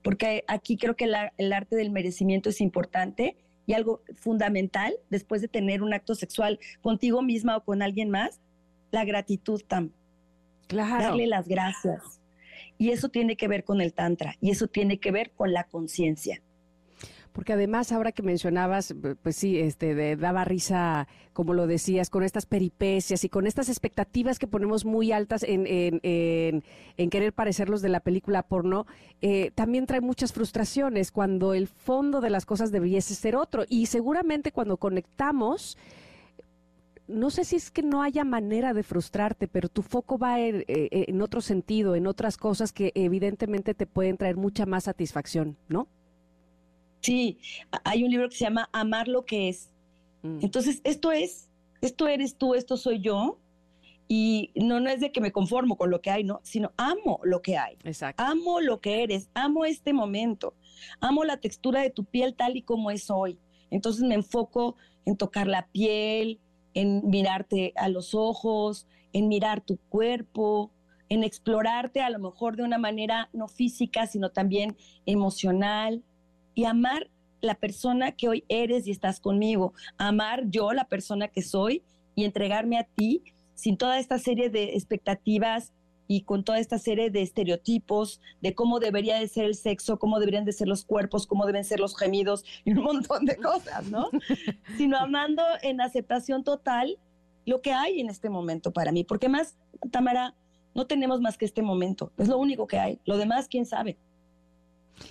porque 0.03 0.45
aquí 0.49 0.77
creo 0.77 0.97
que 0.97 1.11
el 1.37 1.53
arte 1.53 1.77
del 1.77 1.91
merecimiento 1.91 2.51
es 2.51 2.61
importante 2.61 3.37
y 3.67 3.73
algo 3.73 4.03
fundamental 4.15 4.95
después 5.11 5.43
de 5.43 5.49
tener 5.49 5.83
un 5.83 5.93
acto 5.93 6.15
sexual 6.15 6.61
contigo 6.81 7.23
misma 7.23 7.57
o 7.57 7.65
con 7.65 7.83
alguien 7.83 8.11
más, 8.11 8.41
la 8.93 9.05
gratitud, 9.05 9.61
Tam. 9.67 9.91
Claro. 10.69 11.03
Darle 11.03 11.27
las 11.27 11.49
gracias 11.49 12.21
y 12.79 12.91
eso 12.91 13.09
tiene 13.09 13.37
que 13.37 13.49
ver 13.49 13.65
con 13.65 13.81
el 13.81 13.93
Tantra 13.93 14.37
y 14.41 14.51
eso 14.51 14.67
tiene 14.67 14.99
que 14.99 15.11
ver 15.11 15.31
con 15.31 15.53
la 15.53 15.65
conciencia. 15.65 16.43
Porque 17.37 17.53
además, 17.53 17.93
ahora 17.93 18.13
que 18.13 18.23
mencionabas, 18.23 18.95
pues 19.23 19.37
sí, 19.37 19.59
este, 19.59 20.17
daba 20.17 20.47
risa, 20.47 21.07
como 21.35 21.53
lo 21.53 21.67
decías, 21.67 22.09
con 22.09 22.23
estas 22.23 22.47
peripecias 22.47 23.25
y 23.25 23.29
con 23.29 23.47
estas 23.47 23.69
expectativas 23.69 24.39
que 24.39 24.47
ponemos 24.47 24.87
muy 24.87 25.13
altas 25.13 25.43
en, 25.43 25.67
en, 25.67 27.11
querer 27.11 27.35
parecer 27.35 27.69
los 27.69 27.83
de 27.83 27.91
la 27.91 28.01
película 28.01 28.43
porno, 28.43 28.87
eh, 29.21 29.51
también 29.55 29.85
trae 29.85 30.01
muchas 30.01 30.33
frustraciones 30.33 31.13
cuando 31.13 31.53
el 31.53 31.69
fondo 31.69 32.23
de 32.23 32.31
las 32.31 32.47
cosas 32.47 32.73
debiese 32.73 33.15
ser 33.15 33.37
otro. 33.37 33.65
Y 33.69 33.85
seguramente 33.85 34.51
cuando 34.51 34.79
conectamos, 34.79 35.77
no 37.09 37.31
sé 37.31 37.45
si 37.45 37.57
es 37.57 37.71
que 37.71 37.83
no 37.83 38.03
haya 38.03 38.25
manera 38.25 38.75
de 38.75 38.83
frustrarte, 38.83 39.49
pero 39.49 39.69
tu 39.69 39.83
foco 39.83 40.19
va 40.19 40.41
en, 40.41 40.65
eh, 40.69 40.89
en, 41.09 41.23
otro 41.23 41.41
sentido, 41.41 41.95
en 41.95 42.07
otras 42.07 42.37
cosas 42.37 42.73
que 42.73 42.93
evidentemente 42.95 43.75
te 43.75 43.87
pueden 43.87 44.17
traer 44.17 44.37
mucha 44.37 44.67
más 44.67 44.85
satisfacción, 44.85 45.57
¿no? 45.69 45.89
Sí, 47.01 47.39
hay 47.85 48.03
un 48.03 48.11
libro 48.11 48.29
que 48.29 48.37
se 48.37 48.45
llama 48.45 48.69
Amar 48.73 49.07
lo 49.07 49.25
que 49.25 49.49
es. 49.49 49.71
Mm. 50.23 50.39
Entonces, 50.43 50.81
esto 50.83 51.13
es, 51.13 51.49
esto 51.81 52.09
eres 52.09 52.37
tú, 52.37 52.55
esto 52.55 52.77
soy 52.77 53.01
yo. 53.01 53.39
Y 54.09 54.51
no, 54.55 54.79
no 54.79 54.89
es 54.89 55.01
de 55.01 55.11
que 55.11 55.21
me 55.21 55.33
conformo 55.33 55.77
con 55.77 55.91
lo 55.91 56.01
que 56.01 56.11
hay, 56.11 56.23
no, 56.23 56.41
sino 56.45 56.73
amo 56.77 57.21
lo 57.25 57.43
que 57.43 57.59
hay. 57.59 57.77
Exacto. 57.83 58.23
Amo 58.23 58.61
lo 58.61 58.81
que 58.81 59.03
eres, 59.03 59.29
amo 59.35 59.65
este 59.65 59.93
momento, 59.93 60.55
amo 61.01 61.25
la 61.25 61.39
textura 61.39 61.81
de 61.81 61.91
tu 61.91 62.05
piel 62.05 62.37
tal 62.37 62.57
y 62.57 62.63
como 62.63 62.93
es 62.93 63.11
hoy. 63.11 63.37
Entonces 63.71 64.05
me 64.05 64.15
enfoco 64.15 64.77
en 65.07 65.17
tocar 65.17 65.49
la 65.49 65.67
piel, 65.67 66.39
en 66.77 67.09
mirarte 67.09 67.73
a 67.77 67.89
los 67.89 68.15
ojos, 68.15 68.87
en 69.15 69.29
mirar 69.29 69.63
tu 69.63 69.79
cuerpo, 69.89 70.71
en 71.09 71.25
explorarte 71.25 72.03
a 72.03 72.11
lo 72.11 72.19
mejor 72.19 72.57
de 72.57 72.65
una 72.65 72.77
manera 72.77 73.31
no 73.33 73.49
física, 73.49 74.07
sino 74.07 74.31
también 74.31 74.77
emocional 75.07 76.05
y 76.55 76.65
amar 76.65 77.09
la 77.41 77.55
persona 77.55 78.13
que 78.13 78.29
hoy 78.29 78.45
eres 78.49 78.87
y 78.87 78.91
estás 78.91 79.21
conmigo, 79.21 79.73
amar 79.97 80.51
yo 80.51 80.75
la 80.75 80.85
persona 80.85 81.29
que 81.29 81.41
soy 81.41 81.83
y 82.15 82.25
entregarme 82.25 82.79
a 82.79 82.85
ti 82.85 83.23
sin 83.55 83.79
toda 83.79 83.99
esta 83.99 84.19
serie 84.19 84.51
de 84.51 84.75
expectativas 84.75 85.73
y 86.09 86.23
con 86.23 86.45
toda 86.45 86.59
esta 86.59 86.79
serie 86.79 87.11
de 87.11 87.23
estereotipos 87.23 88.21
de 88.41 88.55
cómo 88.55 88.81
debería 88.81 89.19
de 89.19 89.29
ser 89.29 89.45
el 89.45 89.55
sexo, 89.55 89.99
cómo 89.99 90.19
deberían 90.19 90.45
de 90.45 90.53
ser 90.53 90.69
los 90.69 90.85
cuerpos, 90.85 91.27
cómo 91.27 91.47
deben 91.47 91.65
ser 91.65 91.81
los 91.81 91.97
gemidos 91.97 92.45
y 92.65 92.73
un 92.73 92.85
montón 92.85 93.25
de 93.25 93.37
cosas, 93.37 93.87
¿no? 93.91 94.09
Sino 94.77 94.99
amando 94.99 95.43
en 95.63 95.81
aceptación 95.81 96.45
total 96.45 96.99
lo 97.45 97.63
que 97.63 97.73
hay 97.73 98.01
en 98.01 98.11
este 98.11 98.29
momento 98.29 98.73
para 98.73 98.93
mí, 98.93 99.05
porque 99.05 99.29
más, 99.29 99.57
Tamara, 99.91 100.35
no 100.75 100.87
tenemos 100.87 101.21
más 101.21 101.39
que 101.39 101.45
este 101.45 101.63
momento, 101.63 102.13
es 102.19 102.29
lo 102.29 102.39
único 102.39 102.67
que 102.67 102.79
hay, 102.79 103.01
lo 103.05 103.17
demás, 103.17 103.49
quién 103.49 103.67
sabe. 103.67 103.97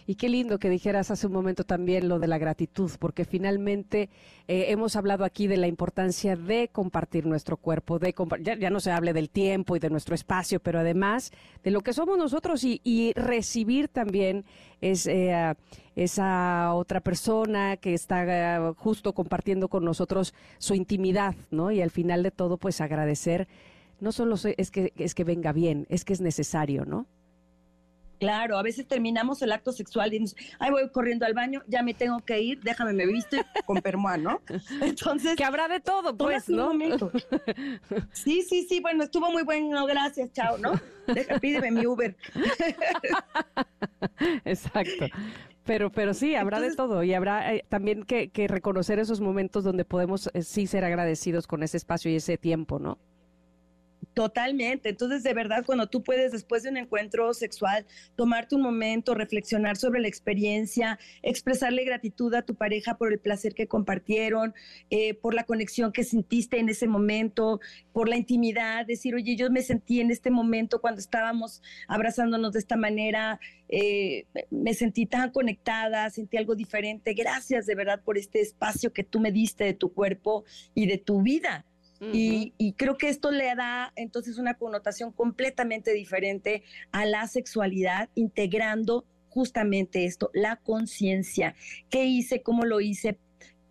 Y 0.07 0.15
qué 0.15 0.29
lindo 0.29 0.59
que 0.59 0.69
dijeras 0.69 1.11
hace 1.11 1.27
un 1.27 1.33
momento 1.33 1.63
también 1.63 2.09
lo 2.09 2.19
de 2.19 2.27
la 2.27 2.37
gratitud, 2.37 2.91
porque 2.99 3.25
finalmente 3.25 4.09
eh, 4.47 4.65
hemos 4.69 4.95
hablado 4.95 5.23
aquí 5.25 5.47
de 5.47 5.57
la 5.57 5.67
importancia 5.67 6.35
de 6.35 6.69
compartir 6.69 7.25
nuestro 7.25 7.57
cuerpo, 7.57 7.99
de 7.99 8.13
ya, 8.41 8.69
no 8.69 8.79
se 8.79 8.91
hable 8.91 9.13
del 9.13 9.29
tiempo 9.29 9.75
y 9.75 9.79
de 9.79 9.89
nuestro 9.89 10.15
espacio, 10.15 10.59
pero 10.59 10.79
además 10.79 11.31
de 11.63 11.71
lo 11.71 11.81
que 11.81 11.93
somos 11.93 12.17
nosotros 12.17 12.63
y, 12.63 13.13
recibir 13.15 13.87
también 13.87 14.45
eh, 14.81 15.53
esa 15.95 16.73
otra 16.73 16.99
persona 17.01 17.77
que 17.77 17.93
está 17.93 18.25
eh, 18.27 18.73
justo 18.77 19.13
compartiendo 19.13 19.67
con 19.67 19.83
nosotros 19.83 20.33
su 20.57 20.75
intimidad, 20.75 21.35
¿no? 21.51 21.71
Y 21.71 21.81
al 21.81 21.91
final 21.91 22.23
de 22.23 22.31
todo, 22.31 22.57
pues 22.57 22.81
agradecer, 22.81 23.47
no 23.99 24.11
solo 24.11 24.35
es 24.57 24.71
que, 24.71 24.93
es 24.97 25.15
que 25.15 25.23
venga 25.23 25.53
bien, 25.53 25.85
es 25.89 26.05
que 26.05 26.13
es 26.13 26.21
necesario, 26.21 26.85
¿no? 26.85 27.07
Claro, 28.19 28.57
a 28.57 28.63
veces 28.63 28.87
terminamos 28.87 29.41
el 29.41 29.51
acto 29.51 29.71
sexual 29.71 30.13
y 30.13 30.25
ay, 30.59 30.71
voy 30.71 30.89
corriendo 30.89 31.25
al 31.25 31.33
baño, 31.33 31.61
ya 31.67 31.83
me 31.83 31.93
tengo 31.93 32.19
que 32.19 32.41
ir, 32.41 32.61
déjame 32.61 32.93
me 32.93 33.05
viste 33.05 33.45
con 33.65 33.81
permoa, 33.81 34.17
¿no? 34.17 34.41
Entonces. 34.81 35.35
Que 35.35 35.43
habrá 35.43 35.67
de 35.67 35.79
todo, 35.79 36.15
pues, 36.15 36.49
¿no? 36.49 36.71
Sí, 38.11 38.41
sí, 38.41 38.65
sí, 38.67 38.79
bueno, 38.79 39.03
estuvo 39.03 39.31
muy 39.31 39.43
bueno, 39.43 39.85
gracias, 39.85 40.31
chao, 40.33 40.57
¿no? 40.57 40.73
Deja, 41.07 41.39
pídeme 41.39 41.71
mi 41.71 41.85
Uber. 41.85 42.15
Exacto. 44.45 45.05
Pero, 45.63 45.91
pero 45.91 46.13
sí, 46.13 46.35
habrá 46.35 46.59
de 46.59 46.75
todo 46.75 47.03
y 47.03 47.13
habrá 47.13 47.53
eh, 47.53 47.65
también 47.69 48.03
que, 48.03 48.29
que, 48.29 48.47
reconocer 48.47 48.99
esos 48.99 49.19
momentos 49.19 49.63
donde 49.63 49.83
podemos 49.83 50.29
eh, 50.33 50.43
sí 50.43 50.67
ser 50.67 50.85
agradecidos 50.85 51.47
con 51.47 51.63
ese 51.63 51.77
espacio 51.77 52.11
y 52.11 52.15
ese 52.15 52.37
tiempo, 52.37 52.77
¿no? 52.77 52.99
Totalmente. 54.15 54.87
Entonces, 54.87 55.23
de 55.23 55.33
verdad, 55.33 55.65
cuando 55.65 55.87
tú 55.87 56.01
puedes, 56.01 56.31
después 56.31 56.63
de 56.63 56.69
un 56.69 56.77
encuentro 56.77 57.33
sexual, 57.33 57.85
tomarte 58.15 58.55
un 58.55 58.61
momento, 58.61 59.13
reflexionar 59.13 59.75
sobre 59.75 59.99
la 59.99 60.07
experiencia, 60.07 60.97
expresarle 61.21 61.83
gratitud 61.83 62.33
a 62.33 62.41
tu 62.41 62.55
pareja 62.55 62.97
por 62.97 63.11
el 63.11 63.19
placer 63.19 63.53
que 63.53 63.67
compartieron, 63.67 64.53
eh, 64.89 65.15
por 65.15 65.33
la 65.33 65.43
conexión 65.43 65.91
que 65.91 66.05
sentiste 66.05 66.59
en 66.59 66.69
ese 66.69 66.87
momento, 66.87 67.59
por 67.91 68.07
la 68.07 68.15
intimidad, 68.15 68.85
decir, 68.85 69.15
oye, 69.15 69.35
yo 69.35 69.49
me 69.51 69.61
sentí 69.61 69.99
en 69.99 70.11
este 70.11 70.31
momento 70.31 70.79
cuando 70.79 71.01
estábamos 71.01 71.61
abrazándonos 71.89 72.53
de 72.53 72.59
esta 72.59 72.77
manera, 72.77 73.41
eh, 73.67 74.27
me 74.49 74.73
sentí 74.75 75.07
tan 75.07 75.31
conectada, 75.31 76.09
sentí 76.09 76.37
algo 76.37 76.55
diferente. 76.55 77.13
Gracias 77.15 77.65
de 77.65 77.75
verdad 77.75 78.01
por 78.01 78.17
este 78.17 78.39
espacio 78.39 78.93
que 78.93 79.03
tú 79.03 79.19
me 79.19 79.33
diste 79.33 79.65
de 79.65 79.73
tu 79.73 79.93
cuerpo 79.93 80.45
y 80.73 80.87
de 80.87 80.99
tu 80.99 81.21
vida 81.21 81.65
y, 81.99 82.73
creo 82.77 82.97
que 82.97 83.09
esto 83.09 83.31
le 83.31 83.55
da 83.55 83.93
entonces 83.95 84.37
una 84.37 84.55
connotación 84.55 85.11
completamente 85.11 85.93
diferente 85.93 86.63
a 86.91 87.05
la 87.05 87.27
sexualidad, 87.27 88.09
integrando 88.15 89.05
justamente 89.29 90.05
esto, 90.05 90.29
la 90.33 90.57
conciencia. 90.57 91.55
¿Qué 91.89 92.05
hice? 92.05 92.41
¿Cómo 92.41 92.63
lo 92.65 92.81
hice? 92.81 93.17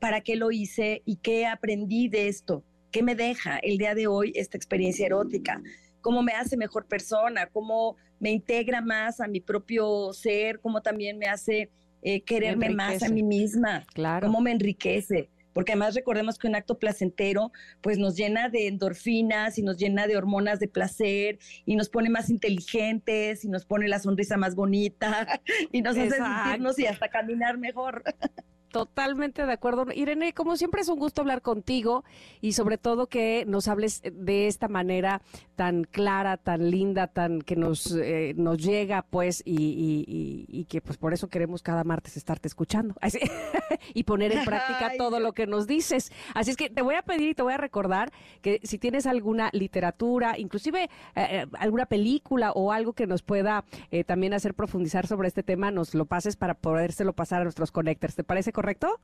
para 0.05 0.21
qué 0.21 0.37
lo 0.37 0.53
hice 0.53 1.01
y 1.07 1.17
qué 1.17 1.47
aprendí 1.47 2.09
de 2.09 2.29
esto, 2.29 2.63
qué 2.91 3.03
me 3.03 3.15
deja 3.15 3.57
el 3.57 3.79
día 3.79 3.95
de 3.95 4.07
hoy 4.07 4.33
esta 4.35 4.59
experiencia 4.59 5.07
erótica, 5.07 5.63
cómo 6.03 6.23
me 6.23 6.33
hace 6.33 6.59
mejor 6.59 6.85
persona, 6.85 7.47
cómo 7.47 7.97
me 8.21 8.31
integra 8.31 8.83
más 8.83 9.23
a 9.23 9.29
mi 9.29 9.41
propio 9.41 10.13
ser, 10.13 10.61
cómo 10.61 10.83
también 10.83 11.17
me 11.17 11.25
hace 11.25 11.71
eh, 12.03 12.21
quererme 12.21 12.69
más 12.69 13.03
a 13.03 13.09
mí 13.09 13.23
misma, 13.23 13.87
claro. 13.95 14.27
cómo 14.27 14.43
me 14.43 14.51
enriquece 14.51 15.31
porque 15.55 15.73
además 15.73 15.95
recordemos 15.95 16.39
que 16.39 16.47
un 16.47 16.57
acto 16.57 16.79
placentero 16.79 17.51
pues 17.81 17.97
nos 17.97 18.17
llena 18.17 18.51
de 18.51 18.67
endorfinas 18.67 19.59
y 19.59 19.63
nos 19.63 19.79
llena 19.79 20.07
de 20.07 20.19
hormonas 20.19 20.61
de 20.61 20.69
placer 20.69 21.39
y 21.65 21.77
nos 21.77 21.89
pone 21.89 22.11
más 22.11 22.29
inteligentes 22.29 23.45
y 23.45 23.49
nos 23.49 23.65
pone 23.65 23.89
la 23.89 23.99
sonrisa 23.99 24.37
más 24.37 24.55
bonita 24.55 25.41
y 25.73 25.81
nos 25.81 25.97
hace 25.97 26.11
sentirnos 26.11 26.79
y 26.79 26.87
hasta 26.87 27.09
caminar 27.09 27.57
mejor. 27.57 28.05
Totalmente 28.75 29.47
de 29.47 29.53
acuerdo. 29.53 29.87
Irene, 29.95 30.33
como 30.33 30.57
siempre 30.57 30.81
es 30.81 30.89
un 30.89 30.99
gusto 30.99 31.21
hablar 31.21 31.43
contigo 31.43 32.03
y 32.41 32.55
sobre 32.55 32.77
todo 32.77 33.07
que 33.07 33.45
nos 33.47 33.69
hables 33.69 34.03
de 34.03 34.49
esta 34.49 34.67
manera 34.67 35.23
tan 35.55 35.85
clara, 35.85 36.39
tan 36.39 36.73
linda, 36.73 37.07
tan 37.07 37.41
que 37.41 37.55
nos, 37.55 37.95
eh, 37.95 38.35
nos 38.37 38.59
llega 38.59 39.03
pues 39.03 39.45
y, 39.47 40.67
que 40.69 40.81
pues 40.81 40.99
por 40.99 41.15
eso 41.15 41.29
queremos 41.29 41.63
cada 41.63 41.85
martes 41.85 42.17
estarte 42.17 42.49
escuchando 42.49 42.97
y 43.95 44.03
poner 44.03 44.33
en 44.33 44.45
práctica 44.45 44.95
todo 44.99 45.21
lo 45.21 45.35
que 45.35 45.47
nos 45.47 45.69
dices. 45.69 46.11
Así 46.35 46.51
es 46.51 46.57
que 46.57 46.69
te 46.69 46.83
voy 46.83 46.97
a 46.97 47.03
pedir 47.03 47.29
y 47.29 47.35
te 47.35 47.43
voy 47.43 47.53
a 47.53 47.59
recordar 47.59 48.11
que 48.43 48.59
si 48.65 48.79
tienes 48.79 49.07
alguna 49.07 49.51
literatura, 49.53 50.37
inclusive 50.37 50.83
eh, 50.83 50.89
eh, 51.15 51.47
alguna 51.61 51.87
película 51.87 52.51
o 52.51 52.73
algo 52.73 52.93
que 52.93 53.07
nos 53.07 53.23
pueda 53.23 53.65
también 54.07 54.35
hacer 54.35 54.55
profundizar 54.55 55.07
sobre 55.07 55.29
este 55.29 55.45
tema, 55.45 55.71
nos 55.71 55.95
lo 55.95 56.07
pases 56.07 56.35
para 56.35 56.55
podérselo 56.55 57.13
pasar 57.13 57.43
a 57.43 57.45
nuestros 57.45 57.71
connectors. 57.71 58.17
¿Te 58.17 58.25
parece 58.25 58.51
correcto? 58.53 58.64
¿Correcto? 58.65 58.99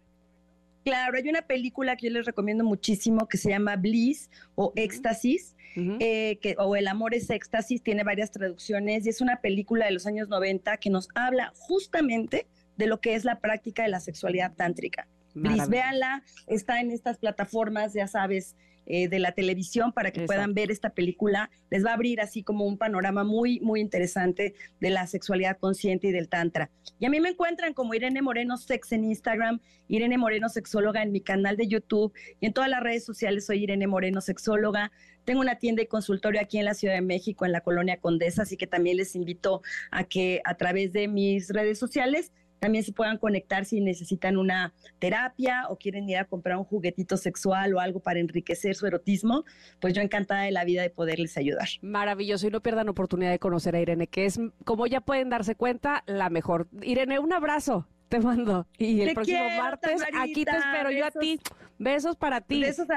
Claro, 0.87 1.19
hay 1.19 1.29
una 1.29 1.43
película 1.43 1.95
que 1.95 2.07
yo 2.07 2.15
les 2.15 2.25
recomiendo 2.25 2.65
muchísimo 2.65 3.29
que 3.29 3.37
se 3.37 3.51
llama 3.51 3.77
Bliss 3.77 4.31
o 4.55 4.73
Éxtasis, 4.75 5.55
eh, 5.77 6.39
que, 6.41 6.57
o 6.59 6.77
El 6.77 6.89
amor 6.89 7.13
es 7.13 7.29
éxtasis, 7.29 7.83
tiene 7.83 8.03
varias 8.03 8.31
traducciones 8.31 9.05
y 9.05 9.11
es 9.11 9.21
una 9.21 9.43
película 9.43 9.85
de 9.85 9.91
los 9.91 10.07
años 10.07 10.31
90 10.31 10.79
que 10.79 10.89
nos 10.89 11.11
habla 11.15 11.53
justamente 11.57 12.47
de 12.79 12.87
lo 12.87 13.03
que 13.03 13.15
es 13.15 13.25
la 13.25 13.39
práctica 13.39 13.83
de 13.83 13.91
la 13.91 14.01
sexualidad 14.01 14.55
tántrica. 14.55 15.07
Bliss, 15.35 15.69
véanla, 15.69 16.25
está 16.47 16.81
en 16.81 16.91
estas 16.91 17.19
plataformas, 17.19 17.93
ya 17.93 18.07
sabes, 18.07 18.57
eh, 18.87 19.09
de 19.09 19.19
la 19.19 19.33
televisión 19.33 19.93
para 19.93 20.11
que 20.11 20.23
puedan 20.23 20.55
ver 20.55 20.71
esta 20.71 20.91
película. 20.91 21.51
Les 21.71 21.85
va 21.85 21.91
a 21.91 21.95
abrir 21.95 22.21
así 22.21 22.43
como 22.43 22.65
un 22.67 22.79
panorama 22.79 23.25
muy, 23.25 23.61
muy 23.61 23.81
interesante 23.81 24.55
de 24.81 24.91
la 24.91 25.07
sexualidad 25.07 25.59
consciente 25.59 26.09
y 26.09 26.13
del 26.13 26.29
tantra. 26.29 26.71
Y 26.99 27.07
a 27.07 27.11
mí 27.11 27.21
me 27.21 27.31
encuentran 27.31 27.75
como 27.75 27.95
Irene 27.95 28.23
Moreno 28.23 28.57
Sex 28.57 28.93
en 28.93 29.05
Instagram, 29.05 29.61
Irene 29.89 30.19
Moreno 30.19 30.49
Sexóloga 30.49 31.03
en 31.03 31.13
mi 31.13 31.21
canal 31.21 31.57
de 31.57 31.69
YouTube 31.69 32.13
y 32.41 32.47
en 32.47 32.53
todas 32.53 32.71
las 32.71 32.83
redes 32.83 33.05
sociales 33.05 33.47
soy 33.47 33.63
Irene 33.63 33.87
Moreno 33.87 34.21
Sexóloga. 34.21 34.91
Tengo 35.25 35.41
una 35.41 35.57
tienda 35.57 35.83
y 35.83 35.87
consultorio 35.87 36.41
aquí 36.41 36.59
en 36.59 36.65
la 36.65 36.75
Ciudad 36.75 36.95
de 36.95 37.03
México, 37.03 37.45
en 37.45 37.53
la 37.53 37.61
colonia 37.61 37.99
Condesa, 37.99 38.43
así 38.43 38.57
que 38.57 38.67
también 38.67 38.97
les 38.97 39.15
invito 39.15 39.63
a 39.91 40.05
que 40.05 40.41
a 40.45 40.55
través 40.57 40.93
de 40.93 41.09
mis 41.09 41.51
redes 41.51 41.79
sociales 41.79 42.33
también 42.61 42.85
se 42.85 42.93
puedan 42.93 43.19
conectar 43.19 43.65
si 43.65 43.81
necesitan 43.81 44.37
una 44.37 44.73
terapia 44.99 45.67
o 45.69 45.77
quieren 45.77 46.09
ir 46.09 46.19
a 46.19 46.27
comprar 46.27 46.57
un 46.57 46.65
juguetito 46.65 47.17
sexual 47.17 47.75
o 47.75 47.81
algo 47.81 48.01
para 48.01 48.21
enriquecer 48.21 48.77
su 48.77 48.87
erotismo, 48.87 49.45
pues 49.81 49.95
yo 49.95 50.03
encantada 50.03 50.43
de 50.43 50.53
la 50.53 50.65
vida 50.65 50.83
de 50.83 50.91
poderles 50.91 51.37
ayudar. 51.37 51.69
Maravilloso 51.83 52.47
y 52.47 52.51
no 52.51 52.61
pierdan 52.61 52.89
oportunidad 52.89 53.31
de 53.31 53.39
conocer 53.39 53.75
a 53.75 53.81
Irene, 53.81 54.07
que 54.07 54.27
es, 54.27 54.39
como 54.65 54.87
ya 54.87 55.01
pueden 55.01 55.31
darse 55.31 55.57
cuenta, 55.57 56.05
la 56.07 56.31
mejor. 56.31 56.69
Irene, 56.83 57.19
un 57.19 57.33
abrazo. 57.33 57.89
Te 58.09 58.19
mando. 58.19 58.67
Y 58.77 59.03
el 59.03 59.15
próximo 59.15 59.49
martes, 59.57 60.03
aquí 60.19 60.45
te 60.45 60.51
espero 60.51 60.91
yo 60.91 61.07
a 61.07 61.13
ti. 61.13 61.39
Besos 61.79 62.17
para 62.17 62.41
ti. 62.41 62.61
Besos 62.61 62.89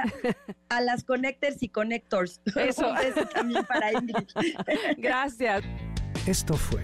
a, 0.70 0.82
las 0.82 1.04
connectors 1.04 1.62
y 1.62 1.70
connectors. 1.70 2.42
Eso. 2.56 2.92
Besos 3.00 3.30
también 3.30 3.64
para 3.64 3.94
Ingrid. 3.94 4.28
Gracias. 4.98 5.64
Esto 6.26 6.56
fue 6.56 6.84